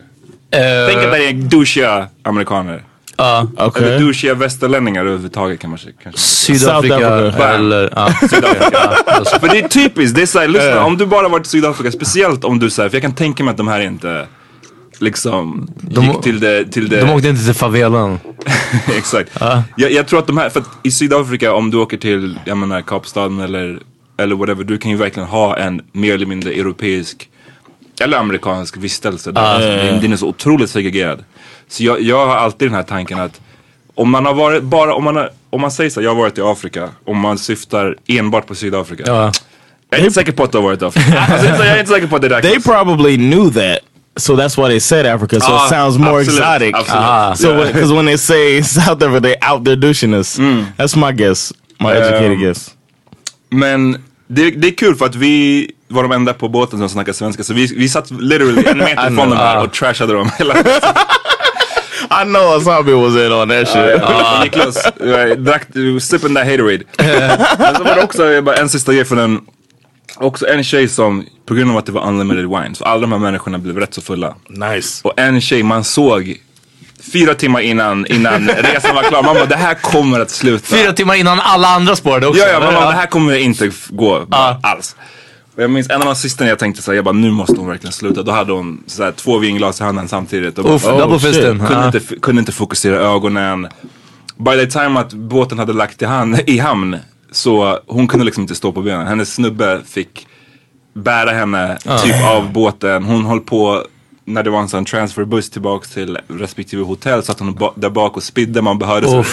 [0.54, 2.82] Eh, Tänk att det är douchiga amerikaner.
[3.16, 3.46] ja.
[3.58, 3.82] Okay.
[3.84, 5.92] Eller douchiga västerlänningar överhuvudtaget kan man säga.
[6.02, 6.20] Kanske.
[6.20, 7.08] Sydafrika
[7.54, 7.90] eller...
[7.96, 8.12] Ja.
[8.30, 8.88] Sydafrika.
[9.40, 12.44] För det är typiskt, det är såhär, lyssna om du bara varit i Sydafrika, speciellt
[12.44, 14.26] om du säger, för jag kan tänka mig att de här inte
[14.98, 18.18] liksom De- gick till det, till det De åkte inte till favelan.
[18.96, 19.30] Exakt.
[19.76, 22.56] Jag, jag tror att de här, för att i Sydafrika om du åker till, jag
[22.58, 23.78] menar Kapstaden eller,
[24.18, 27.28] eller whatever, du kan ju verkligen ha en mer eller mindre europeisk
[28.00, 29.40] eller amerikansk vistelse där.
[29.42, 31.24] Alltså, den, den är så otroligt segregerad.
[31.68, 33.40] Så jag, jag har alltid den här tanken att
[33.94, 36.38] om man har varit bara, om man, har, om man säger så jag har varit
[36.38, 39.02] i Afrika, om man syftar enbart på Sydafrika.
[39.06, 39.32] Ja.
[39.90, 41.20] Jag är inte säker på att du har varit i Afrika.
[41.28, 42.64] alltså, jag är inte säker på att det They räknas.
[42.64, 43.78] probably knew that
[44.16, 45.40] So that's why they said Africa.
[45.40, 46.74] So Ah, it sounds more absolute, exotic.
[46.74, 47.06] absolute.
[47.06, 47.34] Ah.
[47.34, 47.92] So Yeah.
[47.96, 50.38] when they say South Africa, they out there douching us.
[50.76, 51.52] That's my guess.
[51.80, 52.70] My educated Um, guess.
[53.50, 53.92] Men
[54.28, 57.44] det, det är kul för att vi var de enda på båten som snackade svenska.
[57.44, 60.54] Så vi, vi satt literally en meter från dem här och trashade dem hela
[62.22, 64.00] I know Asabi was in on that shit.
[64.00, 64.82] Ja, Niklas,
[65.36, 65.66] drack,
[66.00, 66.84] sipping that haterade.
[67.58, 69.40] Men så var det också bara en sista grej för den.
[70.16, 73.12] Också en tjej som, på grund av att det var unlimited wine, så alla de
[73.12, 74.34] här människorna blev rätt så fulla.
[74.48, 75.00] Nice.
[75.04, 76.36] Och en tjej man såg
[77.12, 79.22] fyra timmar innan, innan resan var klar.
[79.22, 80.76] Man bara, det här kommer att sluta.
[80.76, 82.40] Fyra timmar innan alla andra spårade också.
[82.40, 84.26] Ja, ja, man bara, det här kommer inte gå
[84.62, 84.96] alls.
[85.56, 88.22] Jag minns en av när jag tänkte såhär, jag bara nu måste hon verkligen sluta.
[88.22, 90.58] Då hade hon såhär, två vinglas i handen samtidigt.
[90.58, 91.66] Och Uff, bara, fisten.
[91.66, 93.68] kunde, inte, kunde inte fokusera ögonen.
[94.36, 96.96] By the time att båten hade lagt i, hand, i hamn
[97.30, 99.06] så hon kunde liksom inte stå på benen.
[99.06, 100.26] Hennes snubbe fick
[100.94, 103.04] bära henne typ av båten.
[103.04, 103.82] Hon höll på
[104.26, 108.16] när det var en sån transferbuss tillbaks till respektive hotell satt hon ba- där bak
[108.16, 108.62] och spidde.
[108.62, 109.24] Man behörde så.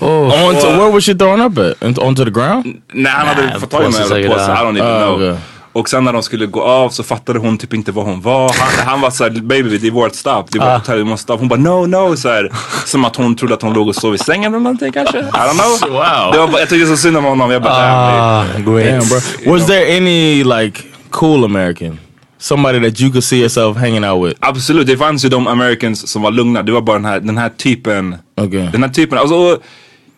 [0.00, 0.48] Oh.
[0.48, 1.82] On to, where was she throwing up at?
[1.88, 2.80] Into, onto the ground?
[2.92, 5.06] Nej han hade fått tag i påse någon säkert, jävla påse, I don't even Ah,
[5.06, 5.14] know.
[5.14, 5.36] okej.
[5.72, 8.52] Och sen när de skulle gå av så fattade hon typ inte var hon var.
[8.58, 10.72] Han, han var såhär, baby det är vårt stopp, det är Ah.
[10.72, 11.38] vårt hotell, vi måste av.
[11.38, 12.52] Hon bara no no såhär.
[12.84, 15.18] Som att hon trodde att hon låg och sov i sängen eller någonting kanske.
[15.18, 15.90] I don't know.
[15.92, 16.32] Wow.
[16.32, 17.50] Det var, bara- jag tyckte så synd om honom.
[17.50, 18.44] Jag bara, Ah.
[18.54, 19.52] Damn, bro.
[19.52, 21.98] Was there any like cool American?
[22.40, 24.36] Somebody that you could see yourself hanging out with?
[24.40, 26.62] Absolut, det fanns ju de Americans som var lugna.
[26.62, 28.16] Det var bara den här, den här typen.
[28.36, 28.68] Okej.
[28.72, 29.18] Den här typen.
[29.18, 29.58] Alltså,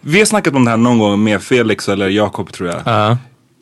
[0.00, 2.78] vi har snackat om det här någon gång med Felix eller Jakob tror jag.
[2.84, 3.10] Ja.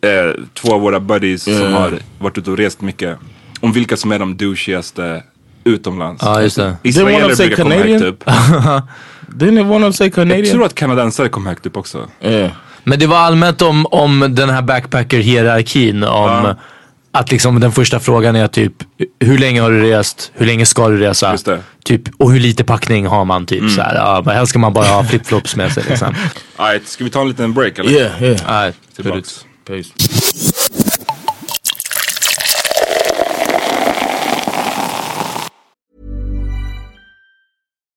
[0.09, 1.73] Eh, två av våra buddies som Mm.
[1.73, 3.18] har varit ute och rest mycket.
[3.61, 5.23] Om vilka som är de douchigaste
[5.64, 6.23] utomlands.
[6.25, 6.77] Ja, just det.
[6.83, 8.25] Israeler brukar komma högt upp.
[9.29, 10.53] Didn't one of say Jag Canadian?
[10.55, 12.09] tror att kanadensare kom högt upp också.
[12.21, 12.51] Yeah.
[12.85, 16.05] Men det var allmänt om, om den här backpacker-hierarkin.
[16.05, 16.57] Om Ja.
[17.18, 18.72] Att liksom den första frågan är typ
[19.20, 20.33] hur länge har du rest?
[20.35, 21.33] Hur länge ska du resa?
[21.33, 21.62] Just det.
[21.85, 23.46] Typ, och hur lite packning har man?
[23.46, 25.85] Typ så här, ja, helst ska man bara ha flipflops med sig.
[25.88, 26.14] Liksom.
[26.57, 27.90] Alright, ska vi ta en liten break eller?
[27.90, 28.40] Yeah, yeah.
[28.46, 29.44] Nej, Tillbaks.
[29.66, 29.88] Peace.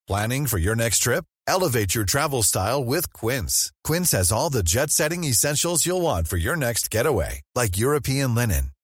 [0.07, 1.23] Planning for your next trip?
[1.47, 3.71] Elevate your travel style with Quince.
[3.83, 8.35] Quince has all the jet setting essentials you'll want for your next getaway, like European
[8.35, 8.71] linen,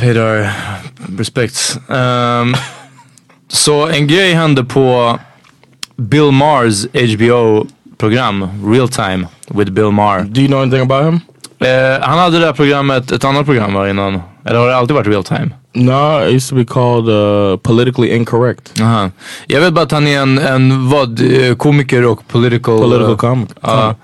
[0.00, 0.50] Paid our
[1.18, 1.78] respects.
[1.88, 2.54] Ehm,
[3.48, 5.18] så en grej hände på
[5.96, 10.24] Bill Maher's HBO-program, Real Time with Bill Maher.
[10.24, 11.20] Do you know anything about him?
[11.58, 14.20] Eh, han hade det här programmet, ett annat program var innan.
[14.44, 15.50] Eller har det alltid varit Real Time?
[15.72, 18.80] No, it used to be called uh, Politically Incorrect.
[18.80, 19.10] Aha.
[19.46, 22.80] Jag vet bara att han är en, en vad, eh, komiker och political...
[22.80, 23.48] Political eh, comic.
[23.60, 23.94] Ja.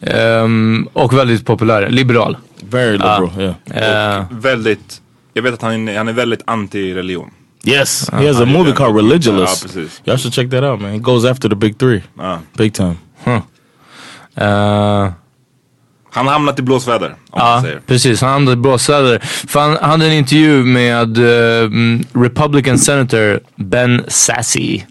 [0.00, 2.36] Ehm, och väldigt populär, liberal.
[2.60, 4.24] Very liberal, yeah.
[4.30, 5.00] Väldigt,
[5.34, 7.30] jag vet att han är, han är väldigt anti-religion.
[7.66, 8.94] Yes, he has a movie called
[9.62, 10.02] precis.
[10.04, 10.90] Y'all should check that out, man.
[10.92, 12.02] He goes after the big three.
[12.56, 12.94] Big time.
[14.36, 15.12] eh,
[16.10, 17.80] Han har hamnat i blåsväder, om man Ja, säger.
[17.86, 18.20] precis.
[18.20, 19.18] Han hamnade i blåsväder.
[19.48, 24.82] För han hade en intervju med mm, Republican Senator Ben Sassy.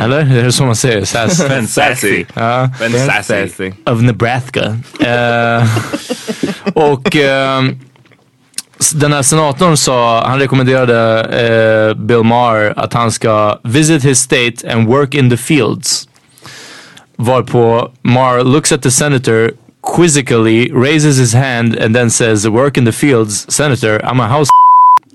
[0.00, 0.18] Eller?
[0.38, 1.04] Är det så man säger?
[1.04, 1.48] Sass.
[1.48, 2.24] Ben Sassy.
[2.34, 2.70] Ja.
[2.80, 3.72] Ben Sassy.
[3.86, 4.78] Of Nebraska.
[5.00, 5.68] Eh,
[6.74, 7.74] och s-
[8.94, 14.72] den här senatorn sa, han rekommenderade eh, Bill Maher att han ska visit his state
[14.72, 16.08] and work in the fields.
[17.16, 19.52] Varpå Maher looks at the senator
[19.96, 24.50] quizzically, raises his hand and then says work in the fields, senator, I'm a house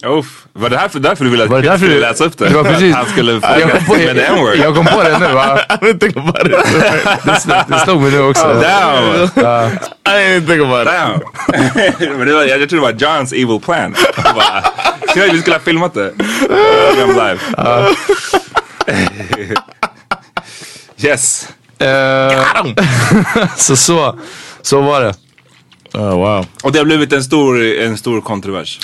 [0.05, 2.23] Uff, var det här för, därför du ville att Var jag därför skulle du- läsa
[2.25, 2.49] upp det?
[2.49, 4.55] Det var precis- han skulle fråga med n-word?
[4.55, 5.59] jag kom på det nu va?
[5.69, 6.51] I didn't think about it.
[7.23, 8.43] Det, sl- det slog mig nu också.
[8.43, 9.23] Damn!
[10.07, 10.93] I didn't think about it.
[10.93, 12.17] Damn!
[12.17, 13.95] Men det var, jag, jag trodde det var Johns evil plan.
[14.35, 14.61] Bara,
[15.09, 16.13] "Ska vi skulle ha filmat det.
[16.97, 17.39] I'm live.
[20.97, 21.47] yes.
[21.79, 22.45] Eh,
[23.57, 24.19] så, så,
[24.61, 25.13] så var det.
[25.93, 26.45] Oh wow.
[26.63, 28.79] Och det har blivit en stor, en stor kontrovers.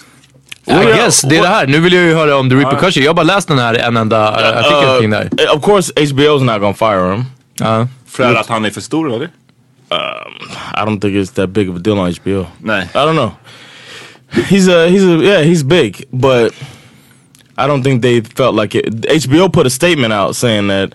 [0.65, 1.67] I guess, det är det här.
[1.67, 3.03] Nu vill jag ju höra om the repercussion.
[3.03, 5.29] Jag har bara läst den här en enda uh, artikel kring det här.
[5.45, 7.25] Uh, of course, HBO's not gonna fire him.
[7.59, 7.87] Ja.
[8.07, 9.29] För att han är för stor eller?
[9.91, 12.45] I don't think it's that big of a deal on HBO.
[12.59, 12.89] Nej.
[12.93, 13.31] I don't know.
[14.31, 16.53] He's a he's a yeah he's big, but
[17.57, 19.05] I don't think they felt like it.
[19.05, 20.93] HBO put a statement out saying that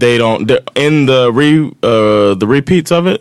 [0.00, 3.20] they don't in the re uh the repeats of it.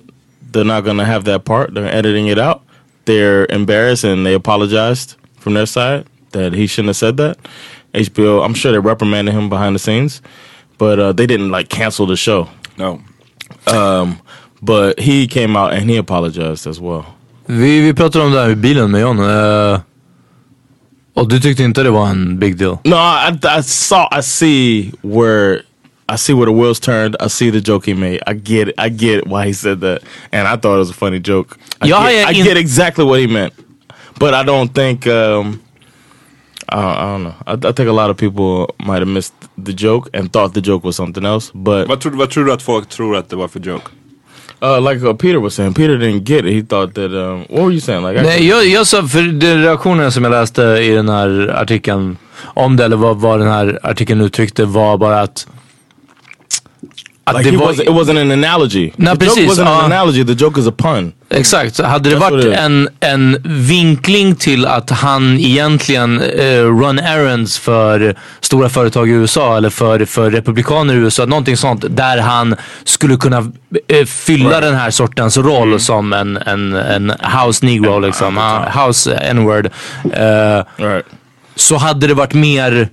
[0.51, 1.73] They're not gonna have that part.
[1.73, 2.61] They're editing it out.
[3.05, 7.37] They're embarrassed and they apologized from their side that he shouldn't have said that.
[7.93, 10.21] HBO, I'm sure they reprimanded him behind the scenes,
[10.77, 12.47] but uh, they didn't like cancel the show.
[12.77, 12.99] No.
[13.67, 14.17] Um,
[14.61, 17.05] but he came out and he apologized as well.
[17.47, 19.19] Vi, vi pratade om det här i bilen med John.
[19.19, 19.79] eh,
[21.13, 22.77] och du tyckte inte det var en big deal?
[22.83, 25.61] No, I, I saw, I see where,
[26.09, 27.15] I see where the wheels turned.
[27.25, 28.19] I see the joke he made.
[28.27, 28.75] I get it.
[28.79, 29.99] I get why he said that,
[30.31, 31.57] and I thought it was a funny joke.
[31.81, 33.53] I, Ja, get, I get exactly what he meant,
[34.19, 35.07] but I don't think.
[35.07, 35.59] Um,
[36.69, 37.33] I, don't, I don't know.
[37.45, 39.33] I, I think a lot of people might have missed
[39.65, 41.51] the joke and thought the joke was something else.
[41.53, 43.83] But Vad tror, vad tror du att folk tror att det var för joke?
[44.61, 46.53] uh, like uh, Peter was saying, Peter didn't get it.
[46.53, 47.11] He thought that.
[47.11, 48.03] Um, what were you saying?
[48.03, 51.55] Like, I- Nej, jag, jag sa, för de reaktionen som jag läste i den här
[51.61, 55.47] artikeln om det, eller vad, vad den här artikeln uttryckte var bara att...
[57.31, 58.91] like det var, was, it wasn't an analogy.
[58.95, 59.79] Nej, the joke precis, wasn't ja.
[59.79, 60.25] an analogy.
[60.25, 61.13] The joke is a pun.
[61.29, 66.99] Exakt, så hade det That's varit en, en vinkling till att han egentligen eh, run
[66.99, 72.17] errands för stora företag i USA eller för, för republikaner i USA, någonting sånt där
[72.17, 73.51] han skulle kunna
[73.87, 75.79] eh, fylla den här sortens roll Mm.
[75.79, 77.13] som en, en, en
[77.45, 79.65] house negro liksom, uh, house n-word.
[80.13, 81.05] Eh, Right.
[81.55, 82.89] så hade det varit mer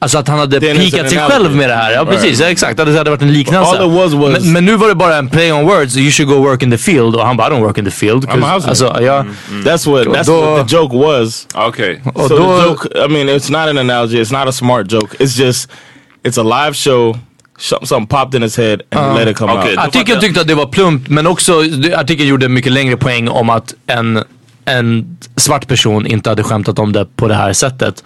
[0.00, 1.90] Alltså att han hade pikat sig en själv med det här.
[1.92, 2.10] Ja Right.
[2.22, 2.76] precis, ja, exakt.
[2.76, 3.78] Det hade varit en liknelse.
[3.78, 5.96] All it was was- men, men nu var det bara en play on words.
[5.96, 7.16] You should go work in the field.
[7.16, 8.24] Och han bara I don't work in the field.
[8.24, 9.24] I'm a 'cause- house alltså, ja,
[9.64, 11.46] That's what that's Då- what the joke was.
[12.14, 14.22] Och so då, the joke, I mean, it's not an analogy.
[14.22, 15.16] It's not a smart joke.
[15.18, 15.70] It's just,
[16.24, 17.18] it's a live show.
[17.60, 19.70] Something, popped in his head and let it come Okay.
[19.70, 19.78] out.
[19.78, 21.52] Artikeln tyckte att det var plumpt men också
[21.96, 24.24] artikeln gjorde mycket längre poäng om att en,
[24.68, 28.04] en svart person inte hade skämtat om det på det här sättet.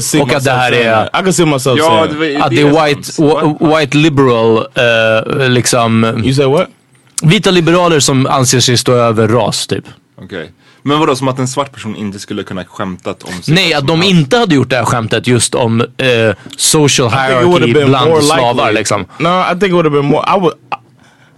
[0.00, 1.04] See och att det här är...
[1.06, 6.04] I could see myself Ja, det, var- Att det är white, white liberal, eh, liksom,
[6.04, 6.68] You said what?
[7.22, 9.84] vita liberaler som anser sig stå över ras typ.
[10.22, 10.52] Okej.
[10.82, 13.86] Men vadå, som att en svart person inte skulle kunna skämtat om sig Nej, att
[13.86, 14.10] de house?
[14.10, 19.04] inte hade gjort det här skämtet just om eh, social hierarchy bland slavar liksom.
[19.18, 20.24] No, I think it would have been more.
[20.36, 20.54] I would.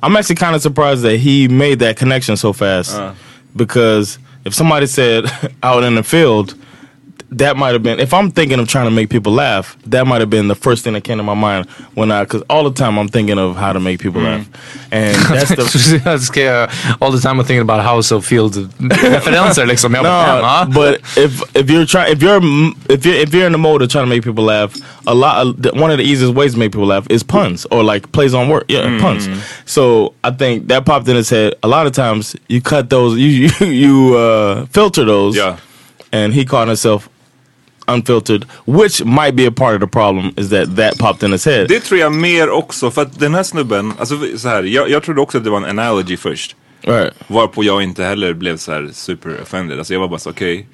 [0.01, 3.01] I'm actually kind of surprised that he made that connection so fast.
[3.59, 5.27] Because if somebody said
[5.63, 6.55] out in the field,
[7.31, 8.01] that might have been.
[8.01, 10.83] If I'm thinking of trying to make people laugh, that might have been the first
[10.85, 12.25] thing that came to my mind when I.
[12.25, 14.47] Because all the time I'm thinking of how to make people laugh,
[14.93, 16.01] and that's the.
[16.05, 19.95] Jag ska all the time I'm thinking about how of field referenser liksom.
[19.95, 22.41] Jag bara, No, "Ah." but if if you're trying if you're
[22.89, 24.75] if you're if you're in the mode of trying to make people laugh,
[25.07, 27.67] a lot of, the- one of the easiest ways to make people laugh is puns
[27.71, 28.65] or like plays on word.
[28.69, 29.29] Yeah, puns.
[29.67, 31.55] So I think that popped in his head.
[31.63, 35.57] A lot of times you cut those, you you, you uh, filter those, Yeah
[36.11, 37.07] and he caught himself
[37.89, 40.33] unfiltered, which might be a part of the problem.
[40.37, 41.67] Is that that popped in his head?
[41.69, 45.03] Det tror jag mer också för att den här snubben, alltså så här, jag, jag
[45.03, 46.57] trodde också att det var en analogy först.
[46.83, 47.15] right.
[47.27, 49.79] Varpå jag inte heller blev så här super offended.
[49.79, 50.67] Alltså jag var bara så okej.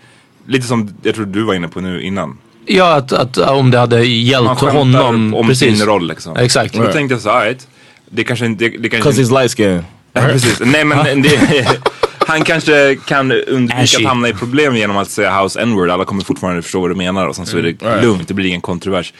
[0.46, 2.38] Lite som jag tror du var inne på nu innan.
[2.66, 5.34] Ja, att, att om det hade Man hjälpt skämtar honom.
[5.34, 5.78] om precis.
[5.78, 6.36] sin roll liksom.
[6.36, 6.74] Exakt.
[6.74, 7.68] Då tänkte jag så här, alright.
[8.10, 9.84] Det kanske inte, det, det kanske Because he's light skinned.
[10.12, 10.60] Ja, precis.
[10.60, 11.38] Nej men det,
[12.26, 13.96] han kanske kan undvika Ashy.
[14.04, 15.90] att hamna i problem genom att säga house n-word.
[15.90, 18.46] Alla kommer fortfarande förstå vad du menar och sen så är det lugnt, det blir
[18.46, 19.12] ingen kontrovers.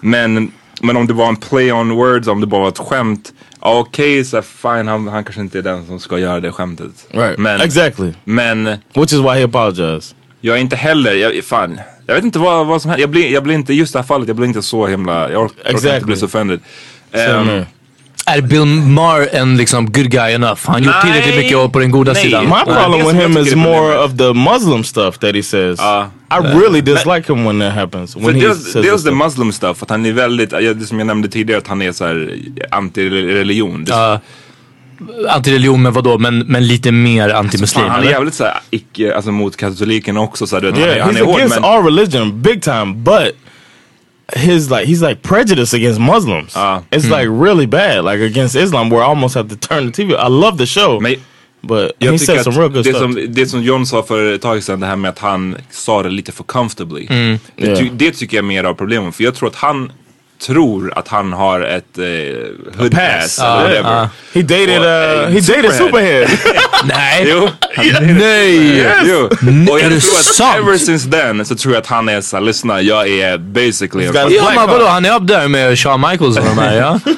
[0.00, 3.32] Men, men om det var en play on words, om det bara var ett skämt.
[3.60, 6.52] ja, Okej, så här, fine, han, han kanske inte är den som ska göra det
[6.52, 7.06] skämtet.
[7.10, 7.38] Right.
[7.38, 8.12] Men, exactly.
[8.24, 10.16] men Which is why he apologized.
[10.40, 11.80] jag är inte heller, jag, fan.
[12.06, 13.02] Jag vet inte vad, vad som händer.
[13.02, 15.42] Jag blir, jag blir inte, just det här fallet, jag blir inte så himla, jag
[15.42, 16.06] orkar orkar inte Exactly.
[16.06, 16.60] bli så offended.
[17.12, 17.66] Here.
[18.26, 20.60] Är Bill Maher en liksom good guy enough?
[20.64, 22.22] Han gjort tillräckligt mycket på den goda Nej.
[22.22, 22.44] sidan?
[22.44, 25.78] My problem with him is more of the Muslim stuff that he says.
[25.80, 26.10] Ja.
[26.30, 28.16] I really dislike him when that happens.
[28.16, 29.14] When he dels, dels the stuff.
[29.14, 32.06] muslim stuff, att han är väldigt, det som jag nämnde tidigare, att han är så
[32.06, 32.38] här
[32.70, 33.86] anti-religion.
[33.88, 34.20] Ja.
[35.28, 36.18] Antireligion men vadå?
[36.18, 40.46] Men, men lite mer antimuslim Fan, han är jävligt såhär icke, alltså mot katolikerna också.
[40.46, 41.70] Så här, du vet, han, är, Yeah, han he's är hård against men...
[41.70, 43.36] our religion big time, but
[44.36, 46.52] his like he's like prejudiced against Muslims.
[46.56, 46.82] Ah.
[46.90, 47.12] it's Hmm.
[47.12, 50.14] like really bad, like against Islam, where I almost have to turn the TV.
[50.14, 51.14] I love the show, Men
[51.60, 52.98] but jag he said some real good det, stuff.
[53.02, 56.02] som, det som John sa för ett tag sedan, det här med att han sa
[56.02, 57.06] det lite för comfortably.
[57.10, 57.38] Mm.
[57.56, 57.92] Det, Yeah.
[57.92, 59.14] det tycker jag är mer av problemet.
[59.14, 59.92] För jag tror att han
[60.46, 62.04] tror att han har ett eh,
[62.78, 63.38] hood pass.
[63.40, 64.02] Ah, eller whatever.
[64.02, 64.08] ah.
[64.34, 65.78] he dated Och, uh, he dated Superhead.
[65.78, 66.28] Superhead.
[66.84, 67.26] Nej!
[67.28, 67.48] Jo,
[68.00, 68.86] Nej!
[69.04, 69.28] jo.
[69.72, 70.56] Och jag tror att sant?
[70.56, 74.52] ever since then så tror jag att han är såhär, lyssna jag är basically Ja
[74.54, 77.00] men vadå, han är upp där med Shawn Michaels och de här ja?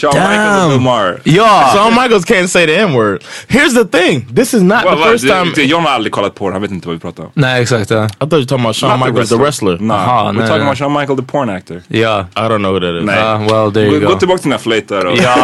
[0.00, 1.20] Shawn Michaels och Bill Maher.
[1.24, 1.70] Ja!
[1.74, 3.22] Shawn Michaels can't say the N word.
[3.48, 4.26] Here's the thing.
[4.36, 5.66] This is not Well, the well, first det- det- time.
[5.66, 7.30] John har aldrig kollat på det, han vet inte vad vi pratar om.
[7.34, 8.04] Nej exakt ja.
[8.04, 9.78] I thought you were talking about Shawn Not the Michaels, the wrestler.
[9.80, 10.62] No, Aha, we're nej, talking nej.
[10.66, 11.82] about Shawn Michael, the porn actor.
[11.88, 12.20] Ja.
[12.36, 13.04] I don't know who that is.
[13.04, 13.18] Nej.
[13.18, 14.12] Ja, well there you Gå, go.
[14.12, 15.34] gå tillbaka till Netflix där och Ja,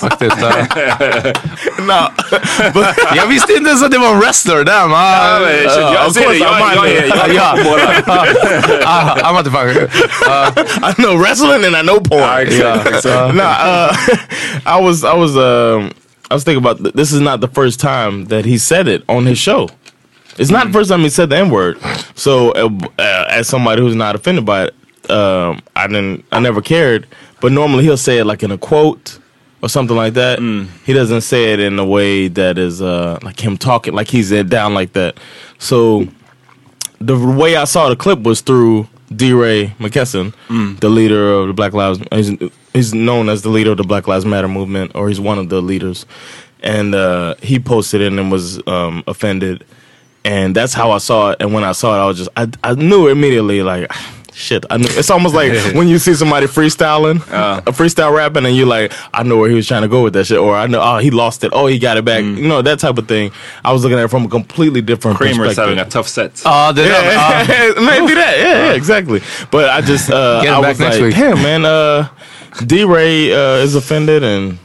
[0.00, 0.36] faktiskt.
[0.40, 0.50] Ja.
[1.78, 2.10] no,
[3.16, 4.64] Jag visste inte ens att det var en wrestler.
[4.64, 4.90] Damn.
[4.90, 5.40] Ja, Ah,
[5.94, 7.14] jag of ser det, course jag, I jag, mind jag, it.
[7.16, 7.64] jag, jag, Ja.
[7.64, 7.82] båda.
[8.84, 9.90] ah, I'm a motherfucker.
[10.90, 12.20] I know wrestling and I know porn.
[12.20, 13.34] Ja, exakt, exakt.
[13.34, 15.92] nah, uh, I was, I was, um,
[16.30, 17.12] I was thinking about th- this.
[17.12, 19.68] Is not the first time that he said it on his show.
[20.38, 21.78] It's not the first time he said the N word.
[22.14, 22.68] So, uh,
[22.98, 27.06] uh, as somebody who's not offended by it, um, I didn't, I never cared.
[27.40, 29.18] But normally he'll say it like in a quote
[29.62, 30.38] or something like that.
[30.84, 34.30] He doesn't say it in a way that is uh, like him talking, like he's
[34.44, 35.18] down like that.
[35.58, 36.06] So
[37.00, 39.32] the way I saw the clip was through D.
[39.32, 40.34] Ray McKesson,
[40.80, 42.00] the leader of the Black Lives.
[42.76, 45.38] He's, he's known as the leader of the Black Lives Matter movement, or he's one
[45.38, 46.06] of the leaders.
[46.62, 49.64] And uh, he posted it and was um, offended,
[50.24, 51.36] and that's how I saw it.
[51.40, 53.90] And when I saw it, I was just I, I knew immediately like.
[54.38, 54.88] Shit, I knew.
[54.90, 57.16] It's almost like when you see somebody freestyling,
[57.66, 60.12] a freestyle rapping, and you're like, I know where he was trying to go with
[60.12, 62.46] that shit, or I know, oh, he lost it, oh, he got it back, you
[62.46, 63.30] know, that type of thing.
[63.64, 65.78] I was looking at it from a completely different Kramer's perspective.
[65.78, 66.42] having a tough set.
[66.44, 67.14] Ja, det där.
[67.16, 67.46] ah.
[67.48, 68.36] Yeah, maybe that.
[68.38, 69.22] Yeah, yeah, exactly.
[69.50, 71.14] But I just, uh, Get I back was next like, week.
[71.14, 71.64] damn, man.
[71.64, 72.06] Uh,
[72.66, 72.84] D.
[72.84, 74.58] Ray uh, is offended, and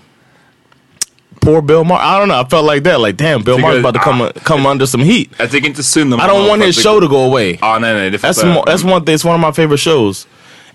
[1.42, 2.00] poor Bill Maher.
[2.02, 2.40] I don't know.
[2.40, 3.00] I felt like that.
[3.00, 5.30] Like, damn, Bill Maher's about to come come under some heat.
[5.38, 7.18] Jag tycker inte synd om I don't honom want för his att show to go
[7.18, 7.58] away.
[7.62, 8.58] Ja, nej, nej, det That's fattar jag.
[8.58, 9.16] mo- that's one thing.
[9.16, 10.28] It's one of my favorite shows,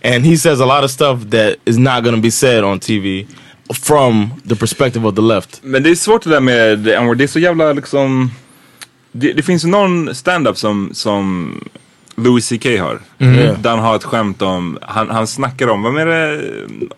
[0.05, 2.81] and he says a lot of stuff that is not going to be said on
[2.81, 3.27] TV
[3.75, 5.61] from the perspective of the left.
[5.63, 7.17] Men det är svårt det där med N-word.
[7.17, 8.31] Det är så jävla liksom...
[9.13, 11.55] Det, det finns ju någon stand-up som, som
[12.17, 12.99] Louis CK har.
[13.19, 13.63] Mm.
[13.63, 16.43] Där han har ett skämt om, han, han snackar om, vad är det?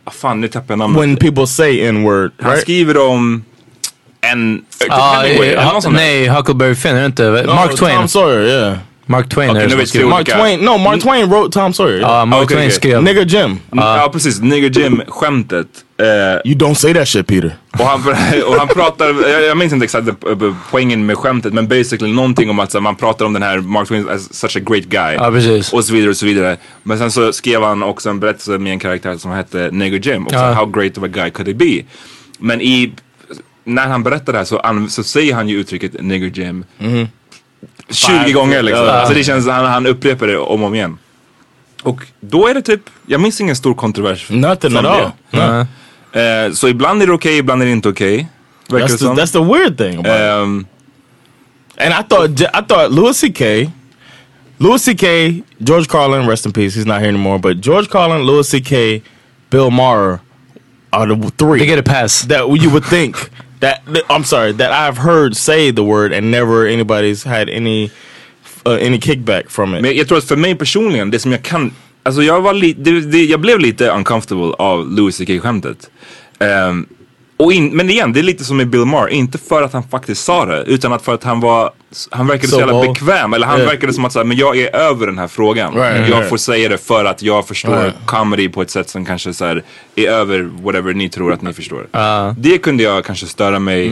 [0.04, 1.02] Ah, fan nu tappar jag namnet.
[1.02, 2.62] When people say N word, Han right?
[2.62, 3.44] skriver om
[4.20, 4.64] en...
[4.90, 6.00] Ah, eh, någon sån där.
[6.00, 7.22] nej, Huckleberry Finn är det inte?
[7.22, 7.96] No, Mark Twain.
[7.96, 8.76] Tom Sawyer, yeah.
[9.10, 10.08] Mark Twain Okej, är det som.
[10.10, 10.60] Mark Twain.
[10.60, 12.00] No, Mark Twain wrote Tom Sawyer.
[12.00, 13.02] Ja, Mark Okej, Twain skrev.
[13.02, 13.58] Nigger Jim.
[13.72, 15.66] Ja precis, Nigger Jim skämtet.
[16.00, 17.56] Eh, You don't say that shit, Peter.
[17.78, 18.00] och, han,
[18.46, 20.08] och han pratar, jag, jag minns inte exakt
[20.70, 23.88] poängen med skämtet men basically någonting om att så, man pratar om den här Mark
[23.88, 25.14] Twain as such a great guy.
[25.14, 25.72] Ja, precis.
[25.72, 26.56] Och så vidare och så vidare.
[26.82, 30.26] Men sen så skrev han också en berättelse med en karaktär som hette Nigger Jim.
[30.26, 31.82] Och så, how great of a guy could he be?
[32.38, 32.92] Men i,
[33.64, 36.64] när han berättar det här så, så säger han ju uttrycket Nigger Jim
[37.90, 38.84] 20 Five- gånger liksom.
[38.86, 38.92] Ja.
[38.92, 40.98] Alltså det känns, han, han upprepar det om och om igen.
[41.82, 44.30] Och då är det typ, jag minns ingen stor kontrovers.
[44.30, 45.66] Nothing at all.
[46.12, 48.28] Eh, så ibland är det okej, ibland är det inte okej.
[48.70, 50.20] Verkar That's the, that's the weird thing about it.
[50.20, 50.66] Ehm,
[51.80, 53.70] And I thought I thought Louis C.K.
[54.58, 55.06] Louis C.K.
[55.58, 56.74] George Carlin, rest in peace.
[56.80, 57.38] He's not here anymore.
[57.38, 59.02] But George Carlin, Louis C.K.,
[59.50, 60.20] Bill Maher
[60.92, 62.22] are the three They get a pass.
[62.22, 63.16] that you would think
[63.60, 67.90] that that- I'm sorry that I've heard say the word and never anybody's had any
[68.66, 69.82] uh, any kickback from it.
[69.82, 73.18] Men jag tror att för mig personligen, det som jag kan, alltså jag var lite,
[73.18, 75.90] jag blev lite uncomfortable av Louis CK skämtet.
[76.38, 76.86] Ehm,
[77.40, 79.82] och in, men igen, det är lite som med Bill Maher, inte för att han
[79.82, 81.70] faktiskt sa det, utan att för att han var,
[82.10, 83.70] han verkade så, Så jävla bekväm, eller han Yeah.
[83.70, 85.74] verkade som att säga, men jag är över den här frågan.
[85.74, 86.28] Right, jag right.
[86.28, 87.94] får säga det för att jag förstår Right.
[88.06, 89.62] comedy på ett sätt som kanske så här,
[89.96, 91.86] är över whatever ni tror att ni förstår.
[92.38, 93.88] Det kunde jag kanske störa mig,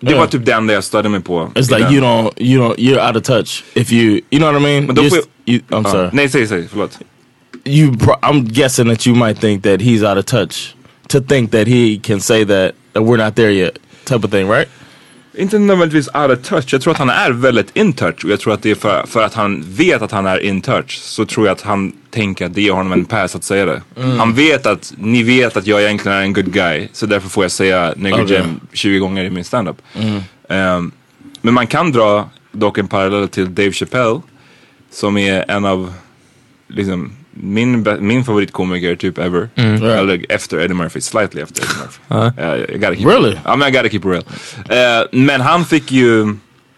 [0.00, 0.28] det var Yeah.
[0.28, 1.50] typ det enda jag störde mig på.
[1.54, 4.60] It's like you don't you don't you're out of touch if you you know what
[4.62, 4.84] I mean.
[4.86, 5.90] Men då får st- you, I'm Ja.
[5.90, 6.08] sorry.
[6.12, 6.98] Nej, säg, säg, förlåt.
[7.64, 7.90] you
[8.22, 10.74] I'm guessing that you might think that he's out of touch
[11.14, 14.48] to think that he can say that, that we're not there yet type of thing,
[14.48, 14.68] right?
[15.36, 16.72] Inte nödvändigtvis out of touch.
[16.72, 19.06] Jag tror att han är väldigt in touch och jag tror att det är för,
[19.06, 22.46] för att han vet att han är in touch så tror jag att han tänker
[22.46, 23.82] att det ger honom en pass att säga det.
[23.96, 24.18] Mm.
[24.18, 27.44] Han vet att ni vet att jag egentligen är en good guy så därför får
[27.44, 28.36] jag säga nigger Okej.
[28.36, 29.76] jam 20 gånger i min standup.
[29.94, 30.20] Mm.
[30.48, 30.92] Ehm,
[31.42, 34.20] men man kan dra dock en parallell till Dave Chappelle
[34.90, 35.92] som är en av
[36.68, 39.48] liksom min, min favoritkomiker typ ever.
[39.54, 39.82] Mm.
[39.82, 39.98] Yeah.
[39.98, 42.00] Eller efter Eddie Murphy, slightly efter Eddie Murphy.
[42.38, 42.54] Ja.
[42.54, 43.36] Uh, I gotta keep Really?
[43.44, 44.24] Ja men I gotta keep it real.
[44.68, 46.24] Eh, men han fick ju,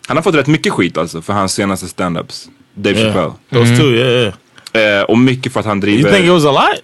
[0.07, 2.49] han har fått rätt mycket skit alltså för hans senaste standups.
[2.75, 3.13] Dave Yeah.
[3.15, 3.33] Chappelle.
[3.53, 4.33] Those two, yeah,
[4.75, 5.01] yeah.
[5.01, 6.01] Eh, och mycket för att han driver...
[6.03, 6.83] You think it was a lot?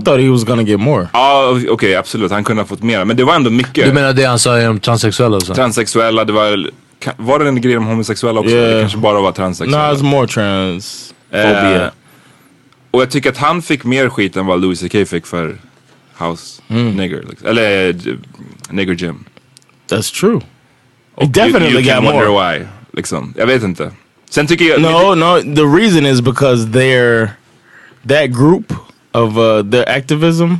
[0.00, 1.08] I thought he was gonna get more.
[1.12, 3.04] Ja okej absolut, han kunde ha fått mer.
[3.04, 3.84] Men det var ändå mycket.
[3.86, 5.54] Du menar det han sa om transsexuella och så?
[5.54, 6.70] Transsexuella, det var,
[7.16, 8.52] var det en grej om homosexuella också?
[8.54, 8.74] Yeah.
[8.74, 9.92] Det kanske bara var No, transsexuella.
[9.94, 11.84] it's more transphobia.
[11.84, 11.90] Eh,
[12.90, 15.58] och jag tycker att han fick mer skit än vad Louis CK fick för
[16.18, 16.96] House Mm.
[16.96, 17.22] Nigger.
[17.28, 17.48] Liksom.
[17.48, 17.94] Eller eh,
[18.70, 19.24] Nigger Jim.
[19.88, 20.40] That's true.
[21.16, 22.28] He Och definitely you, you got more.
[22.58, 22.66] why.
[22.92, 23.34] Liksom.
[23.36, 23.90] Jag vet inte.
[24.30, 24.80] Sen tycker jag...
[24.80, 25.54] No, no.
[25.56, 27.28] The reason is because they're
[28.08, 28.72] that group
[29.12, 30.54] of uh, their activism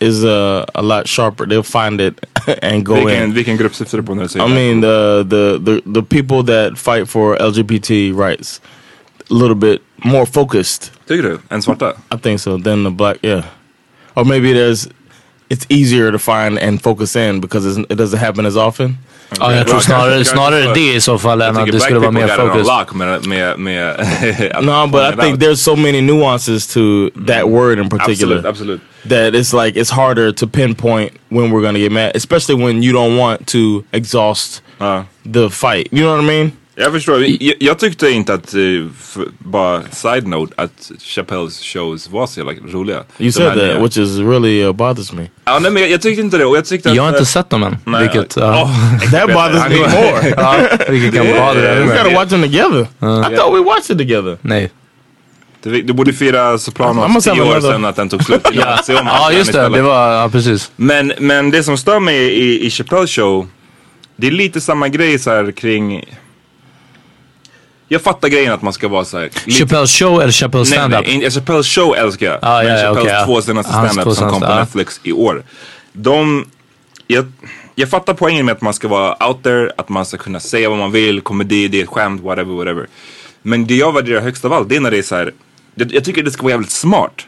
[0.00, 1.46] is uh, a lot sharper.
[1.46, 2.14] They'll find it
[2.62, 3.34] and go vilken, in.
[3.34, 6.42] vilken grupp syftar du på när du säger I mean the, the the the people
[6.54, 8.60] that fight for LGBT rights,
[9.30, 10.92] a little bit more focused.
[11.06, 11.38] Tycker du?
[11.48, 11.92] Än svarta?
[12.14, 12.58] I think so.
[12.58, 13.44] Then the black, yeah.
[14.14, 14.88] Or maybe there's
[15.50, 18.98] it's easier to find and focus in because it's, it doesn't happen as often.
[19.38, 22.28] Ja, jag tror snarare, snarare det i så fall än att det skulle vara mer
[22.28, 22.66] fokus.
[22.66, 23.96] Lock med, med, med
[24.62, 27.26] No, but I think there's so many nuances to mm-hmm.
[27.26, 28.36] that word in particular.
[28.36, 28.80] Absolut, absolut.
[29.08, 32.92] That it's like it's harder to pinpoint when we're gonna get mad, especially when you
[32.92, 35.04] don't want to exhaust ah.
[35.32, 35.88] the fight.
[35.92, 36.52] You know what I mean?
[36.80, 37.24] Jag förstår.
[37.40, 38.60] Jag, jag tyckte inte att, eh,
[39.00, 43.02] f- bara side note, att Chappelles shows var så jävla roliga.
[43.18, 43.82] You said that, nya.
[43.82, 45.26] which is really uh, bothers me.
[45.44, 46.44] Ja, nej, men jag, jag tyckte inte det.
[46.44, 47.76] Och jag, tyckte Jag har att, inte eh, sett dem än.
[47.84, 48.62] Nej, vilket, ja.
[48.62, 50.34] Oh, That bothers me more.
[50.36, 50.56] ja,
[50.88, 52.80] vilket kan bother We gotta watch them together.
[52.82, 54.38] I thought we watched it together.
[54.40, 54.70] Nej.
[55.62, 58.46] Du, du borde fira Sopranos tio år another- sedan att den tog slut.
[58.52, 59.68] Ja, Se om ja just det.
[59.68, 60.70] Det var, ja precis.
[60.76, 63.46] Men, men det som stör mig i, i Chappelle show,
[64.16, 66.04] det är lite samma grej så här kring...
[67.88, 69.24] Jag fattar grejen att man ska vara så här...
[69.24, 71.00] lite- Chappelle show eller Chappelle Nej, stand-up?
[71.06, 72.38] nej, in- Chappelles show älskar jag.
[72.42, 73.24] Ah, men ja, Chappelles ja.
[73.26, 74.54] två senaste stand-up som kom på.
[74.54, 75.42] Netflix i år.
[75.92, 76.46] De...
[77.06, 77.32] Jag,
[77.74, 80.68] jag fattar poängen med att man ska vara out there, att man ska kunna säga
[80.68, 82.86] vad man vill, komedi, det är ett skämt, whatever, whatever.
[83.42, 85.32] Men det jag värderar högst av allt, det är när det är så här.
[85.74, 87.26] Jag, jag tycker det ska vara jävligt smart.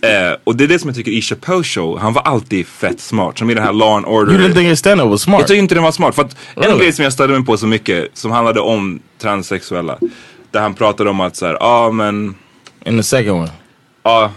[0.00, 3.00] Eh, och det är det som jag tycker i Chappelles show, han var alltid fett
[3.00, 3.38] smart.
[3.38, 4.32] Som i den här Law and Order.
[4.32, 5.40] You didn't think his stand-up was smart?
[5.40, 6.14] Jag tycker inte den var smart.
[6.14, 6.78] För att en Really?
[6.78, 9.98] grej som jag störde mig på så mycket, som handlade om transsexuella.
[10.50, 12.34] Där han pratade om att så här, ja ah, men...
[12.84, 13.50] In the second one?
[14.02, 14.32] Ja,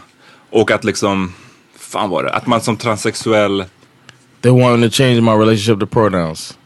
[0.49, 1.33] och att liksom,
[1.79, 3.65] fan var det, att man som transsexuell...
[4.41, 6.57] They wanted to change my relationship to pronouns.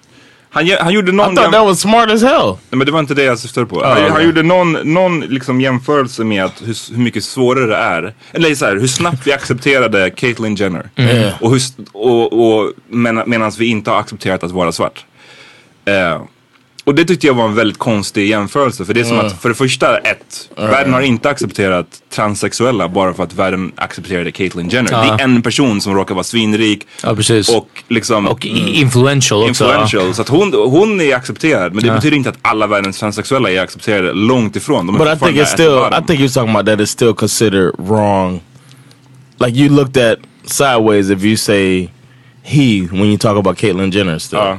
[0.54, 1.34] Han, han gjorde någon...
[1.34, 2.46] I thought that was smart as hell.
[2.46, 3.84] Nej, men det var inte det jag syftade på.
[3.84, 7.76] Ah, han, han gjorde någon, någon liksom jämförelse med att hur, hur mycket svårare det
[7.76, 8.14] är.
[8.32, 10.90] Eller så här, hur snabbt vi accepterade Caitlyn Jenner.
[10.96, 11.32] Mm.
[11.42, 12.72] Och, hur, och, och
[13.26, 15.06] medan vi inte har accepterat att vara svart.
[15.86, 16.22] Eh,
[16.84, 18.86] och det tyckte jag var en väldigt konstig jämförelse.
[18.86, 19.26] För det är som Mm.
[19.26, 24.32] att, för det första, ett, världen har inte accepterat transsexuella bara för att världen accepterade
[24.32, 24.92] Caitlyn Jenner.
[24.92, 25.02] Ja.
[25.04, 26.88] Det är en person som råkar vara svinrik.
[27.04, 27.16] Ja.
[27.58, 28.28] Och liksom...
[28.28, 29.64] Och i- influential också.
[29.66, 30.14] Influential.
[30.14, 31.74] Så att hon, hon är accepterad.
[31.74, 31.96] Men det Ja.
[31.96, 34.14] betyder inte att alla världens transsexuella är accepterade.
[34.14, 34.88] Långt ifrån.
[34.88, 35.78] De är But I think it's still.
[36.04, 36.80] I think you're talking about that.
[36.80, 38.42] It's still considered wrong.
[39.38, 41.90] Like you looked at sideways if you say
[42.44, 44.20] he when you talk about Caitlyn Jenner.
[44.20, 44.58] Still, Uh.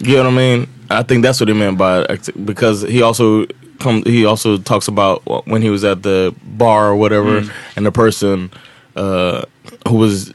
[0.00, 0.66] you know what I mean?
[0.90, 3.46] I think that's what he meant by it because he also
[3.80, 4.02] come.
[4.04, 7.52] He also talks about when he was at the bar or whatever, Mm.
[7.76, 8.50] and the person
[8.94, 9.44] uh,
[9.88, 10.30] who was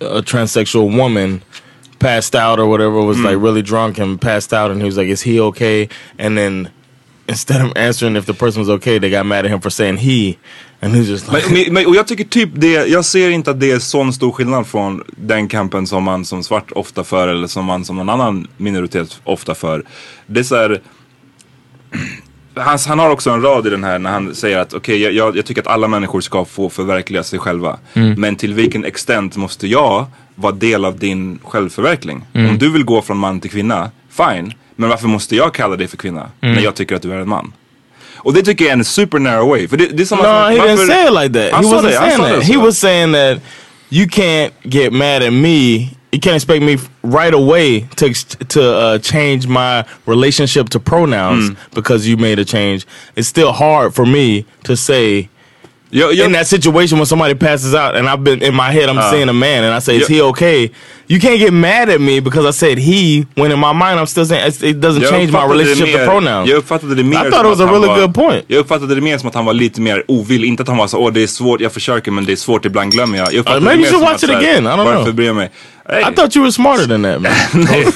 [0.00, 1.42] a transsexual woman
[1.98, 5.08] passed out or whatever was like really drunk and passed out and he was like
[5.08, 5.86] is he okay
[6.18, 6.70] and then
[7.28, 9.98] instead of answering if the person was okay they got mad at him for saying
[9.98, 10.38] he and he's just
[11.32, 13.78] like Men, men, men, och jag tycker typ det, jag ser inte att det är
[13.78, 17.84] sån stor skillnad från den kampen som man som svart ofta för eller som man
[17.84, 19.84] som någon annan minoritet ofta för.
[20.26, 20.80] Det är så här,
[22.54, 25.12] han, han har också en rad i den här när han säger att okej jag,
[25.12, 27.78] jag, jag tycker att alla människor ska få förverkliga sig själva.
[28.16, 32.24] Men till vilken extent måste jag vara del av din självförverkling?
[32.50, 34.52] Om du vill gå från man till kvinna, fine.
[34.76, 37.28] Men varför måste jag kalla dig för kvinna när jag tycker att du är en
[37.28, 37.52] man?
[38.24, 39.68] Och det tycker jag är en super narrow way.
[39.68, 41.64] För det, det är som no he didn't say it like that.
[41.64, 42.42] He wasn't saying sa that.
[42.42, 43.38] he was saying that
[43.90, 45.90] you can't get mad at me.
[46.12, 48.12] You can't expect me right away to
[48.48, 51.56] to uh, change my relationship to pronouns Mm.
[51.74, 52.84] because you made a change.
[53.16, 55.28] It's still hard for me to say
[55.92, 58.88] Jag- jag- in that situation when somebody passes out and I've been in my head
[58.88, 59.10] I'm Uh.
[59.10, 60.70] seeing a man and I say is Jag- he okay?
[61.08, 64.06] You can't get mad at me because I said he when in my mind I'm
[64.06, 66.48] still saying it doesn't Jag change my relationship mer- to pronouns.
[66.50, 68.44] Jag uppfattade det mer I thought it was a really var, good point.
[68.46, 70.48] Jag uppfattade det mer som att han var lite mer ovillig.
[70.48, 72.64] Inte att han var så, åh det är svårt, jag försöker men det är svårt,
[72.64, 73.26] ibland glömmer jag.
[73.32, 74.64] jag uppfattade maybe you should watch it again.
[74.66, 75.14] I don't Varför know.
[75.14, 75.50] bryr jag mig?
[75.88, 76.00] Hey.
[76.02, 77.32] I thought you were smarter than that man.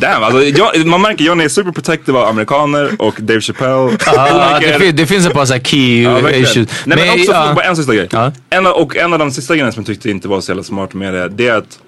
[0.00, 3.96] Damn, alltså, jag, man märker Johnny är super protective av amerikaner och Dave Chappelle.
[3.98, 4.60] Komiker.
[4.72, 6.68] det, fin- det finns ett par så key Ja, issues.
[6.84, 7.52] Nej, men, också, ja.
[7.56, 8.08] bara en sista grej.
[8.12, 8.32] Ja.
[8.50, 10.94] En, och en av de sista grejerna som jag tyckte inte var så jävla smart
[10.94, 11.78] med det, det är att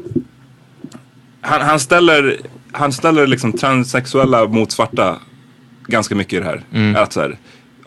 [1.41, 2.37] han, han ställer,
[2.73, 5.17] han ställer liksom transsexuella mot svarta
[5.87, 6.61] ganska mycket i det här.
[6.75, 6.97] Mm.
[7.03, 7.39] Att så här,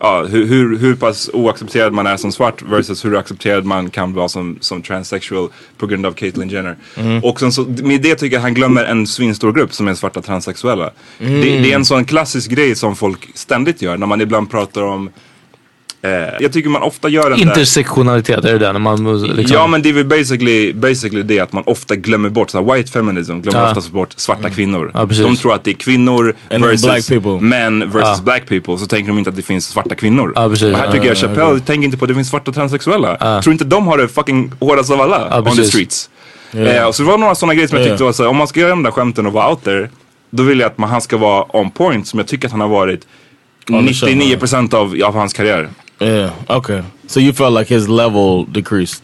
[0.02, 4.14] ja, hur, hur, hur pass oaccepterad man är som svart versus hur accepterad man kan
[4.14, 6.76] vara som, som transsexual på grund av Caitlyn Jenner.
[6.96, 7.24] Mm.
[7.24, 10.22] Och sen så, med det tycker jag han glömmer en svinstor grupp som är svarta
[10.22, 10.90] transsexuella.
[11.18, 11.40] Mm.
[11.40, 14.82] Det, det är en sån klassisk grej som folk ständigt gör när man ibland pratar
[14.82, 15.10] om
[16.40, 18.72] jag tycker man ofta gör den där Intersektionalitet, är det det?
[18.72, 19.56] När man liksom...
[19.56, 22.74] Ja men det är väl basically, basically det att man ofta glömmer bort, så här,
[22.74, 23.68] white feminism glömmer Ja.
[23.68, 24.90] oftast bort svarta kvinnor.
[24.94, 25.24] Ja, precis.
[25.24, 27.40] de tror att det är kvinnor And versus black people.
[27.40, 28.22] män versus Ja.
[28.24, 28.78] black people.
[28.78, 30.32] Så tänker de inte att det finns svarta kvinnor.
[30.48, 30.62] Precis.
[30.72, 31.58] och här tycker Ja, jag ja, Chappelle ja.
[31.58, 33.40] tänker inte på att det finns svarta transsexuella.
[33.42, 36.10] Tror inte de har det fucking hårdast av alla on the streets.
[36.52, 37.94] Eh, och så det var några sådana grejer som jag Yeah.
[37.94, 39.88] tyckte var så här, om man ska göra de där skämten och vara out there.
[40.30, 42.60] Då vill jag att man, han ska vara on point som jag tycker att han
[42.60, 43.06] har varit
[43.70, 45.68] On the show, 99% av, av hans karriär.
[46.02, 46.82] Yeah, okay.
[47.06, 49.02] So you felt like his level decreased.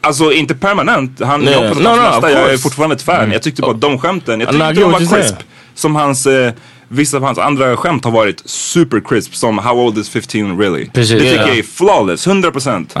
[0.00, 1.20] Alltså inte permanent.
[1.20, 1.52] Han, Nej.
[1.52, 2.58] jag, No, no, nästa, jag är course.
[2.62, 3.32] fortfarande ett fan.
[3.32, 4.62] Jag tyckte bara att de skämten, jag Mm.
[4.62, 5.12] I tyckte de var crisp.
[5.12, 5.34] saying.
[5.74, 6.52] Som hans, eh,
[6.88, 9.34] vissa av hans andra skämt har varit super crisp.
[9.34, 10.86] Som How old is 15 really?
[10.90, 11.48] Precis, det tycker ja.
[11.48, 12.94] jag är flawless, 100%.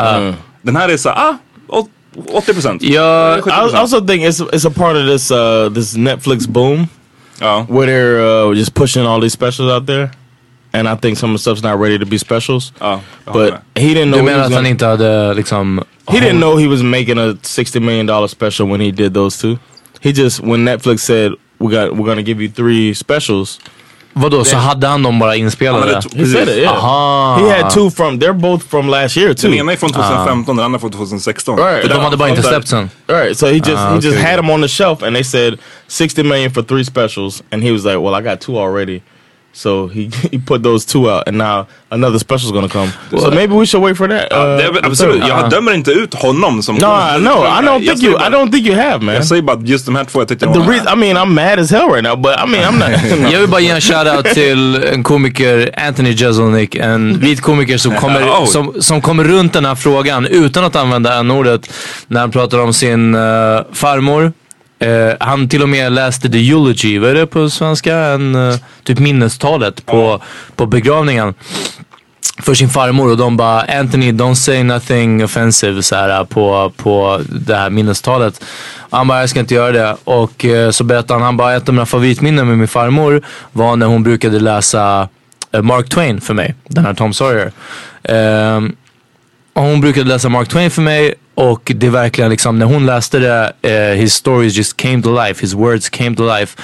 [0.62, 1.36] Den här är så, ah,
[1.68, 1.90] åt-
[2.32, 2.82] 80%.
[2.82, 3.74] Ja, I 70%.
[3.74, 6.86] also think it's it's a part of this uh this Netflix boom
[7.40, 7.66] ja.
[7.68, 10.08] where they're uh, just pushing all these specials out there,
[10.78, 12.72] and I think some of the stuff's not ready to be specials.
[12.80, 14.86] Ja, jag håller but he didn't know Du he menar was att han gonna, inte
[14.86, 15.84] hade liksom...
[16.10, 19.42] he didn't know he was making a sixty million dollar special when he did those
[19.42, 19.58] two.
[20.00, 23.60] He just when Netflix said we got we're gonna give you three specials.
[24.18, 25.94] Vadå, så hade han dem bara Han inspelade?
[25.94, 26.56] hade t- He said it.
[26.56, 26.72] Yeah.
[26.72, 27.38] Aha.
[27.40, 28.18] He had two from.
[28.18, 29.48] They're both from last year too.
[29.50, 31.56] Den ena är från 2015, den andra från 2016.
[31.58, 31.82] Right.
[31.82, 33.16] Det De hade bara inte sånt där- släppt sen?
[33.16, 34.22] Right, so he just Ah, he just okay.
[34.30, 35.58] had them on the shelf, and they said
[35.88, 39.00] sixty million for three specials, and he was like, "Well, I got two already,"
[39.56, 42.90] so he he put those two out, and now another special's gonna come.
[43.10, 44.32] so maybe we should wait for that.
[44.32, 46.74] Uh, det absolut, jag dömer inte ut honom som...
[46.74, 47.44] No, I know.
[47.46, 48.12] I don't think you.
[48.12, 49.14] I bara- don't think you have, man.
[49.14, 51.58] Jag säger bara just de här två jag tyckte The reason, I mean, I'm mad
[51.58, 53.30] as hell right now, but I mean, I'm not.
[53.32, 57.94] Jag vill bara ge en shoutout till en komiker, Anthony Jeselnik, en vit komiker som
[57.94, 58.44] kommer, Oh.
[58.46, 61.70] som, som kommer runt den här frågan utan att använda n-ordet
[62.06, 63.20] när han pratar om sin eh,
[63.72, 64.32] farmor.
[64.84, 67.96] Uh, han till och med läste the eulogy, vad är det på svenska?
[67.96, 68.54] En, uh,
[68.84, 70.22] typ minnestalet på,
[70.56, 71.34] på begravningen
[72.38, 77.20] för sin farmor och de bara Anthony don't say nothing offensive så här, på, på
[77.28, 78.44] det här minnestalet.
[78.90, 79.96] Han bara jag ska inte göra det.
[80.04, 83.22] Och uh, så berättade han, han bara ett av mina favoritminnen med min farmor
[83.52, 85.08] var när hon brukade läsa
[85.62, 86.54] Mark Twain för mig.
[86.68, 87.52] Den här Tom Sawyer.
[88.02, 88.76] Ehm,
[89.56, 92.86] och hon brukade läsa Mark Twain för mig och det är verkligen liksom när hon
[92.86, 96.62] läste det, uh, his stories just came to life, his words came to life.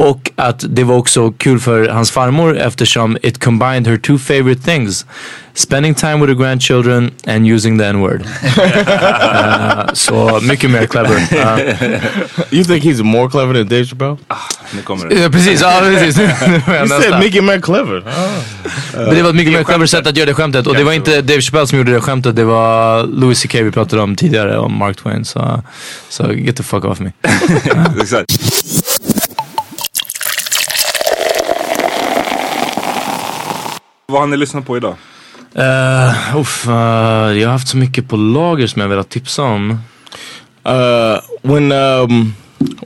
[0.00, 4.62] Och att det var också kul för hans farmor eftersom it combined her two favorite
[4.62, 5.06] things.
[5.54, 8.24] Spending time with her grandchildren and using the n-word.
[9.40, 11.16] Eh, så mycket mer clever.
[11.30, 12.00] Eh,
[12.50, 14.16] you think he's more clever than Dave Chappelle?
[14.74, 15.20] Nu kommer det.
[15.20, 16.18] Ja precis, ja precis.
[16.20, 18.02] You said it more clever.
[18.94, 20.66] Men det var ett mycket mer clever sätt att göra det skämtet.
[20.66, 22.36] Och det var inte Dave Chappelle som gjorde det skämtet.
[22.36, 25.24] Det var Louis CK vi pratade om tidigare, om Mark Twain.
[25.24, 25.62] Så,
[26.08, 27.12] så get the fuck off me.
[28.00, 28.32] Exakt.
[34.10, 34.94] Vad har ni lyssnat på idag?
[35.58, 36.74] Uh, uff, uh,
[37.38, 39.70] jag har haft så mycket på lager som jag velat tipsa om.
[40.66, 42.34] Uh, when um,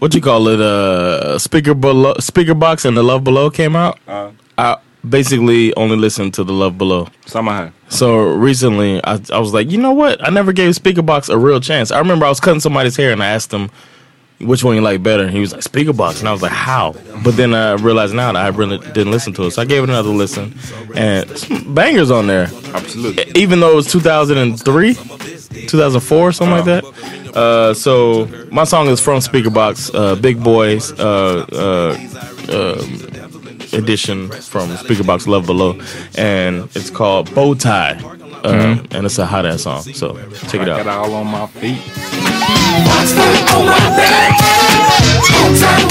[0.00, 0.60] what you call it?
[0.60, 3.96] Uh, speaker below, speaker box, and the Love Below came out.
[4.08, 4.30] Uh.
[4.58, 7.08] I basically only listened to the Love Below.
[7.26, 7.72] Samma här.
[7.88, 10.28] So recently, I, I was like, you know what?
[10.28, 11.90] I never gave Speaker Box a real chance.
[11.90, 13.70] I remember I was cutting somebody's hair and I asked him
[14.40, 15.22] which one you like better.
[15.22, 16.20] And he was like, Speaker Box.
[16.20, 16.94] And I was like, how?
[17.22, 19.52] But then I realized now that I really didn't listen to it.
[19.52, 20.54] So I gave it another listen.
[20.94, 22.48] And some bangers on there.
[22.74, 23.36] Absolut.
[23.36, 27.34] Even though it was 2003, 2004, something like that.
[27.36, 31.96] Uh, so my song is from Speaker Box, uh, Big Boys uh, uh,
[32.52, 33.10] um,
[33.72, 35.80] edition from Speaker Box Love Below.
[36.16, 38.00] And it's called Bow Tie.
[38.44, 38.94] Mm-hmm.
[38.94, 39.80] and it's a hot ass song.
[39.82, 40.12] So
[40.48, 40.80] check it out.
[40.80, 41.80] I got all on my feet.
[42.84, 44.36] On my back,
[45.24, 45.88] time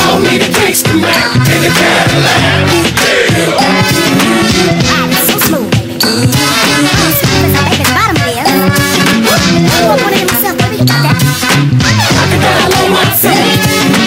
[0.00, 0.48] call me the
[0.88, 2.64] in the Cadillac.
[5.28, 5.68] so smooth.
[5.74, 8.48] I'm smooth as a baby's bottom there.
[9.68, 11.12] I'm of myself, can get.
[12.08, 14.03] I can dial myself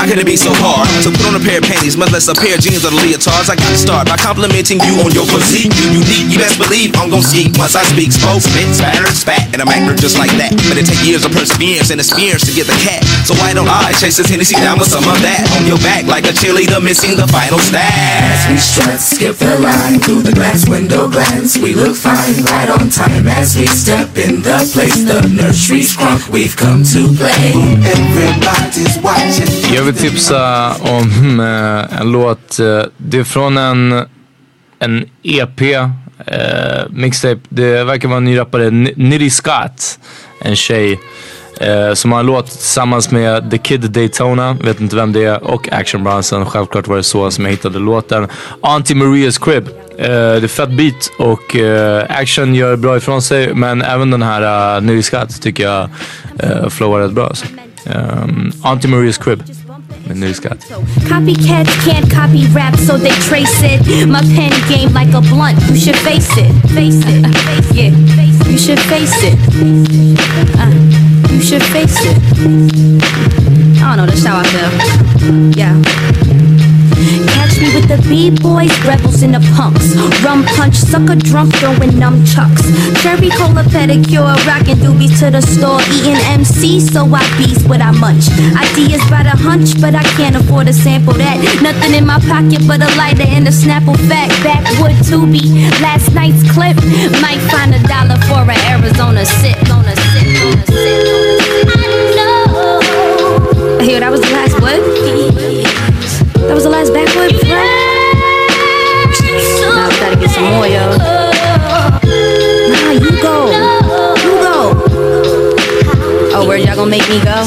[0.00, 2.24] how can it be so hard to put on a pair of panties, much less
[2.28, 3.52] a pair of jeans or the leotards?
[3.52, 5.68] I gotta start by complimenting you on your physique.
[5.76, 8.10] You unique, you best believe I'm gon' see once I speak.
[8.10, 10.56] Spoke, spit, spatter, spat, and I'm acting just like that.
[10.72, 13.04] But it take years of perseverance and experience to get the cat.
[13.28, 16.08] So why don't I chase this Hennessy down with some of that on your back
[16.08, 18.48] like a cheerleader missing the final stat?
[18.48, 21.58] We strut, skip the line through the glass window window glance.
[21.58, 25.04] We look fine, right on time as we step in the place.
[25.04, 27.52] The nursery's crunk, we've come to play.
[27.94, 29.74] Everybody's watching.
[29.74, 32.58] Jag vill tipsa om hmm, eh, en låt.
[32.60, 34.04] Eh, det är från en,
[34.78, 35.88] en EP, eh,
[36.90, 37.40] mixtape.
[37.48, 39.98] Det verkar vara en ny rappare, N- Nitty Scott.
[40.40, 41.00] En tjej.
[41.60, 45.44] Eh, som har en låt tillsammans med The Kid Daytona, vet inte vem det är,
[45.44, 46.46] och Action Bronson.
[46.46, 48.28] Självklart var det så som jag hittade låten.
[48.62, 49.68] Auntie Maria's Crib.
[50.00, 54.22] Eh, det är fett beat och eh, Action gör bra ifrån sig men även den
[54.22, 55.88] här uh, Nitty Scott tycker jag
[56.44, 57.26] uh, flowar rätt bra.
[57.26, 57.46] Alltså.
[57.86, 59.42] Ehm, um, Auntie Maria's Crib
[60.04, 60.58] med Nitty Scott.
[61.08, 64.08] Copycats can't copy rap, so they trace it.
[64.08, 66.52] My pen game like a blunt, you should face it.
[66.74, 67.26] Face it.
[67.74, 67.92] Yeah,
[68.50, 69.38] you should face it.
[70.58, 72.16] Uh, you should face it.
[73.82, 75.58] I don't know, that's how I feel.
[75.58, 76.29] Yeah.
[77.60, 79.92] Me with the B-boys, rebels and the punks.
[80.24, 82.64] Rum punch, sucker drunk, throwing nunchucks.
[83.02, 85.84] Cherry cola pedicure, rocking doobies to the store.
[85.92, 88.32] Eating MC, so I beast what I munch.
[88.56, 91.36] Ideas by the hunch, but I can't afford to sample that.
[91.60, 94.32] Nothing in my pocket but a lighter and a Snapple fat.
[94.40, 95.52] Backwood Tubi,
[95.84, 96.80] last night's clip.
[97.20, 99.60] Might find a dollar for an Arizona sip.
[99.68, 100.24] On a sip.
[103.84, 104.80] Here, that was the last what?
[106.48, 107.39] That was the last backwood
[116.64, 117.40] y'all gonna make me go?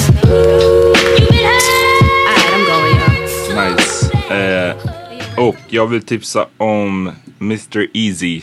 [2.28, 3.08] Alright, I'm going, yo.
[3.56, 4.12] Nice.
[4.34, 4.76] Eh,
[5.38, 7.12] och jag vill tipsa om
[7.42, 8.42] Mr Easy.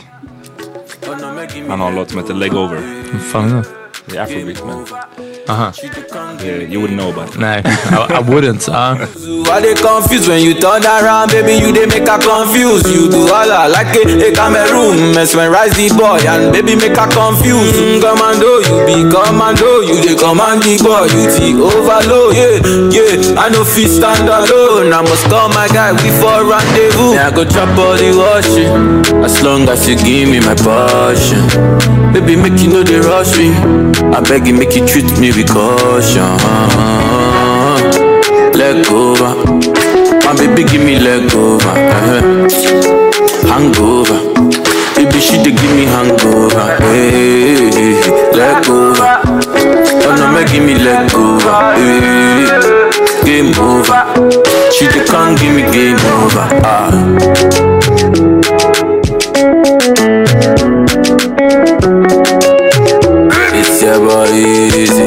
[1.69, 2.81] Han har en låt som heter Leg Over.
[3.13, 3.80] Vad fan är det?
[4.05, 4.85] Det är man.
[5.47, 5.71] Uh huh.
[6.43, 7.39] Yeah, you wouldn't know about it.
[7.39, 8.67] Nej, I, I wouldn't.
[8.69, 8.95] Uh.
[9.51, 11.53] I dey confused when you turn around, baby.
[11.53, 12.87] You dey make her confused.
[12.87, 15.13] You do all I like it, a Cameroon.
[15.15, 17.75] Mesmerize the boy and baby make her confused.
[17.75, 19.81] Mm, commando, you be commando.
[19.81, 21.05] You dey command the boy.
[21.11, 22.35] You the overload.
[22.35, 23.41] Yeah, yeah.
[23.43, 24.93] I know fit stand alone.
[24.93, 25.91] I must call my guy.
[25.93, 27.13] We for rendezvous.
[27.15, 29.23] Yeah, I go chop all the washing.
[29.23, 31.43] As long as you give me my passion,
[32.13, 33.51] baby, make you know they rush me.
[34.09, 36.25] I beg you, make you treat me with caution.
[38.57, 39.35] Leg over,
[40.25, 40.97] my baby, give me
[41.35, 41.69] over.
[41.69, 42.21] uh-huh.
[43.47, 44.19] Hangover,
[44.95, 46.77] baby, she dey give me hangover.
[46.81, 47.69] Hey,
[48.33, 51.75] leg over, oh no, make give me leg over.
[51.75, 54.01] Hey, game over,
[54.71, 56.47] she dey come give me game over.
[56.63, 58.00] Ah.
[63.91, 65.03] Your boy easy.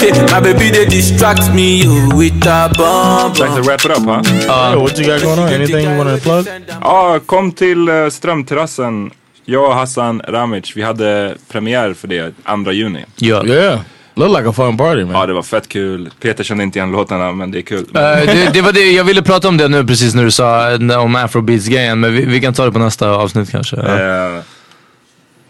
[0.00, 1.84] Hey, my baby they distract me
[2.18, 3.32] with a bomb.
[3.34, 4.22] Dags att wrap it up ha?
[4.24, 5.52] Yeah, what you got going on?
[5.52, 6.48] Anything you want to plug?
[6.80, 9.10] Ja, kom till uh, Strömterrassen.
[9.44, 12.34] Jag och Hassan Ramic, vi hade premiär för det
[12.64, 13.04] 2 juni.
[13.16, 13.44] Ja.
[13.44, 13.80] Yeah.
[14.14, 15.14] Look like a fun party man.
[15.14, 16.10] Ja, det var fett kul.
[16.20, 17.86] Peter kände inte igen låtarna, men det är kul.
[17.94, 20.70] Eh, det, det var det, jag ville prata om det nu precis när du sa
[20.70, 23.76] eh, om afrobeats-grejen men vi, vi kan ta det på nästa avsnitt kanske.
[23.76, 24.36] Ja.
[24.36, 24.42] Eh,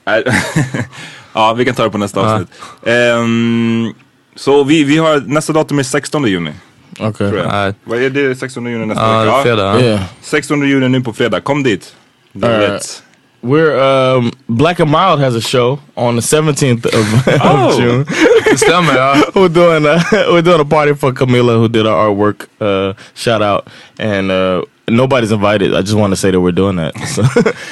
[0.05, 0.25] nej.
[1.49, 2.49] ja, vi kan ta det på nästa avsnitt.
[2.86, 3.93] Ehm,
[4.36, 6.53] så vi, vi har, nästa datum är 16 juni.
[7.01, 7.26] Okay.
[7.36, 7.47] Jag.
[7.49, 7.74] Nej.
[7.84, 9.30] Vad är det 16 juni nästa Ja, vecka?
[9.32, 9.80] det är fredag.
[9.80, 10.01] Yeah.
[10.22, 11.95] 16 juni nu på fredag, kom dit.
[12.32, 12.70] Du Alright.
[12.70, 13.03] vet.
[13.43, 17.66] We're um Black and Mild has a show on the 17th of, Oh.
[17.66, 18.05] of June.
[18.51, 19.14] Det stämmer ja.
[19.34, 22.36] we're doing a we're doing a party for Camila who did our artwork.
[22.61, 23.68] Uh, shout out
[23.99, 25.74] and uh, nobody's invited.
[25.74, 26.97] I just want to say that we're doing that.
[27.09, 27.24] So,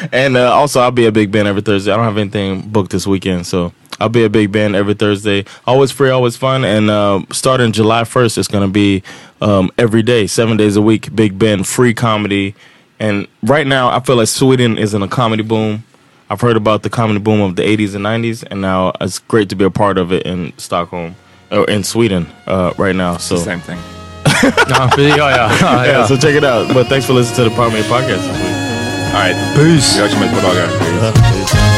[0.13, 1.93] and uh, also I'll be a big band every Thursday.
[1.93, 5.45] I don't have anything booked this weekend, so I'll be a big band every Thursday.
[5.67, 6.65] Always free, always fun.
[6.65, 9.03] And uh, starting July 1st, it's gonna be
[9.41, 11.15] um, every day, seven days a week.
[11.15, 12.55] Big band, free comedy.
[13.01, 15.85] And right now, I feel like Sweden is in a comedy boom.
[16.31, 19.49] I've heard about the comedy boom of the 80s and 90s, and now it's great
[19.49, 21.17] to be a part of it in Stockholm
[21.51, 23.17] or in Sweden uh, right now.
[23.17, 23.79] So, same thing.
[24.69, 26.69] Ja, ja, ja, ja, yeah, so check it out.
[26.75, 28.57] But thanks for listening to the Power Made podcast this week.
[29.15, 29.97] Alright, Peace.
[29.97, 31.78] vi hörs om ett par dagar.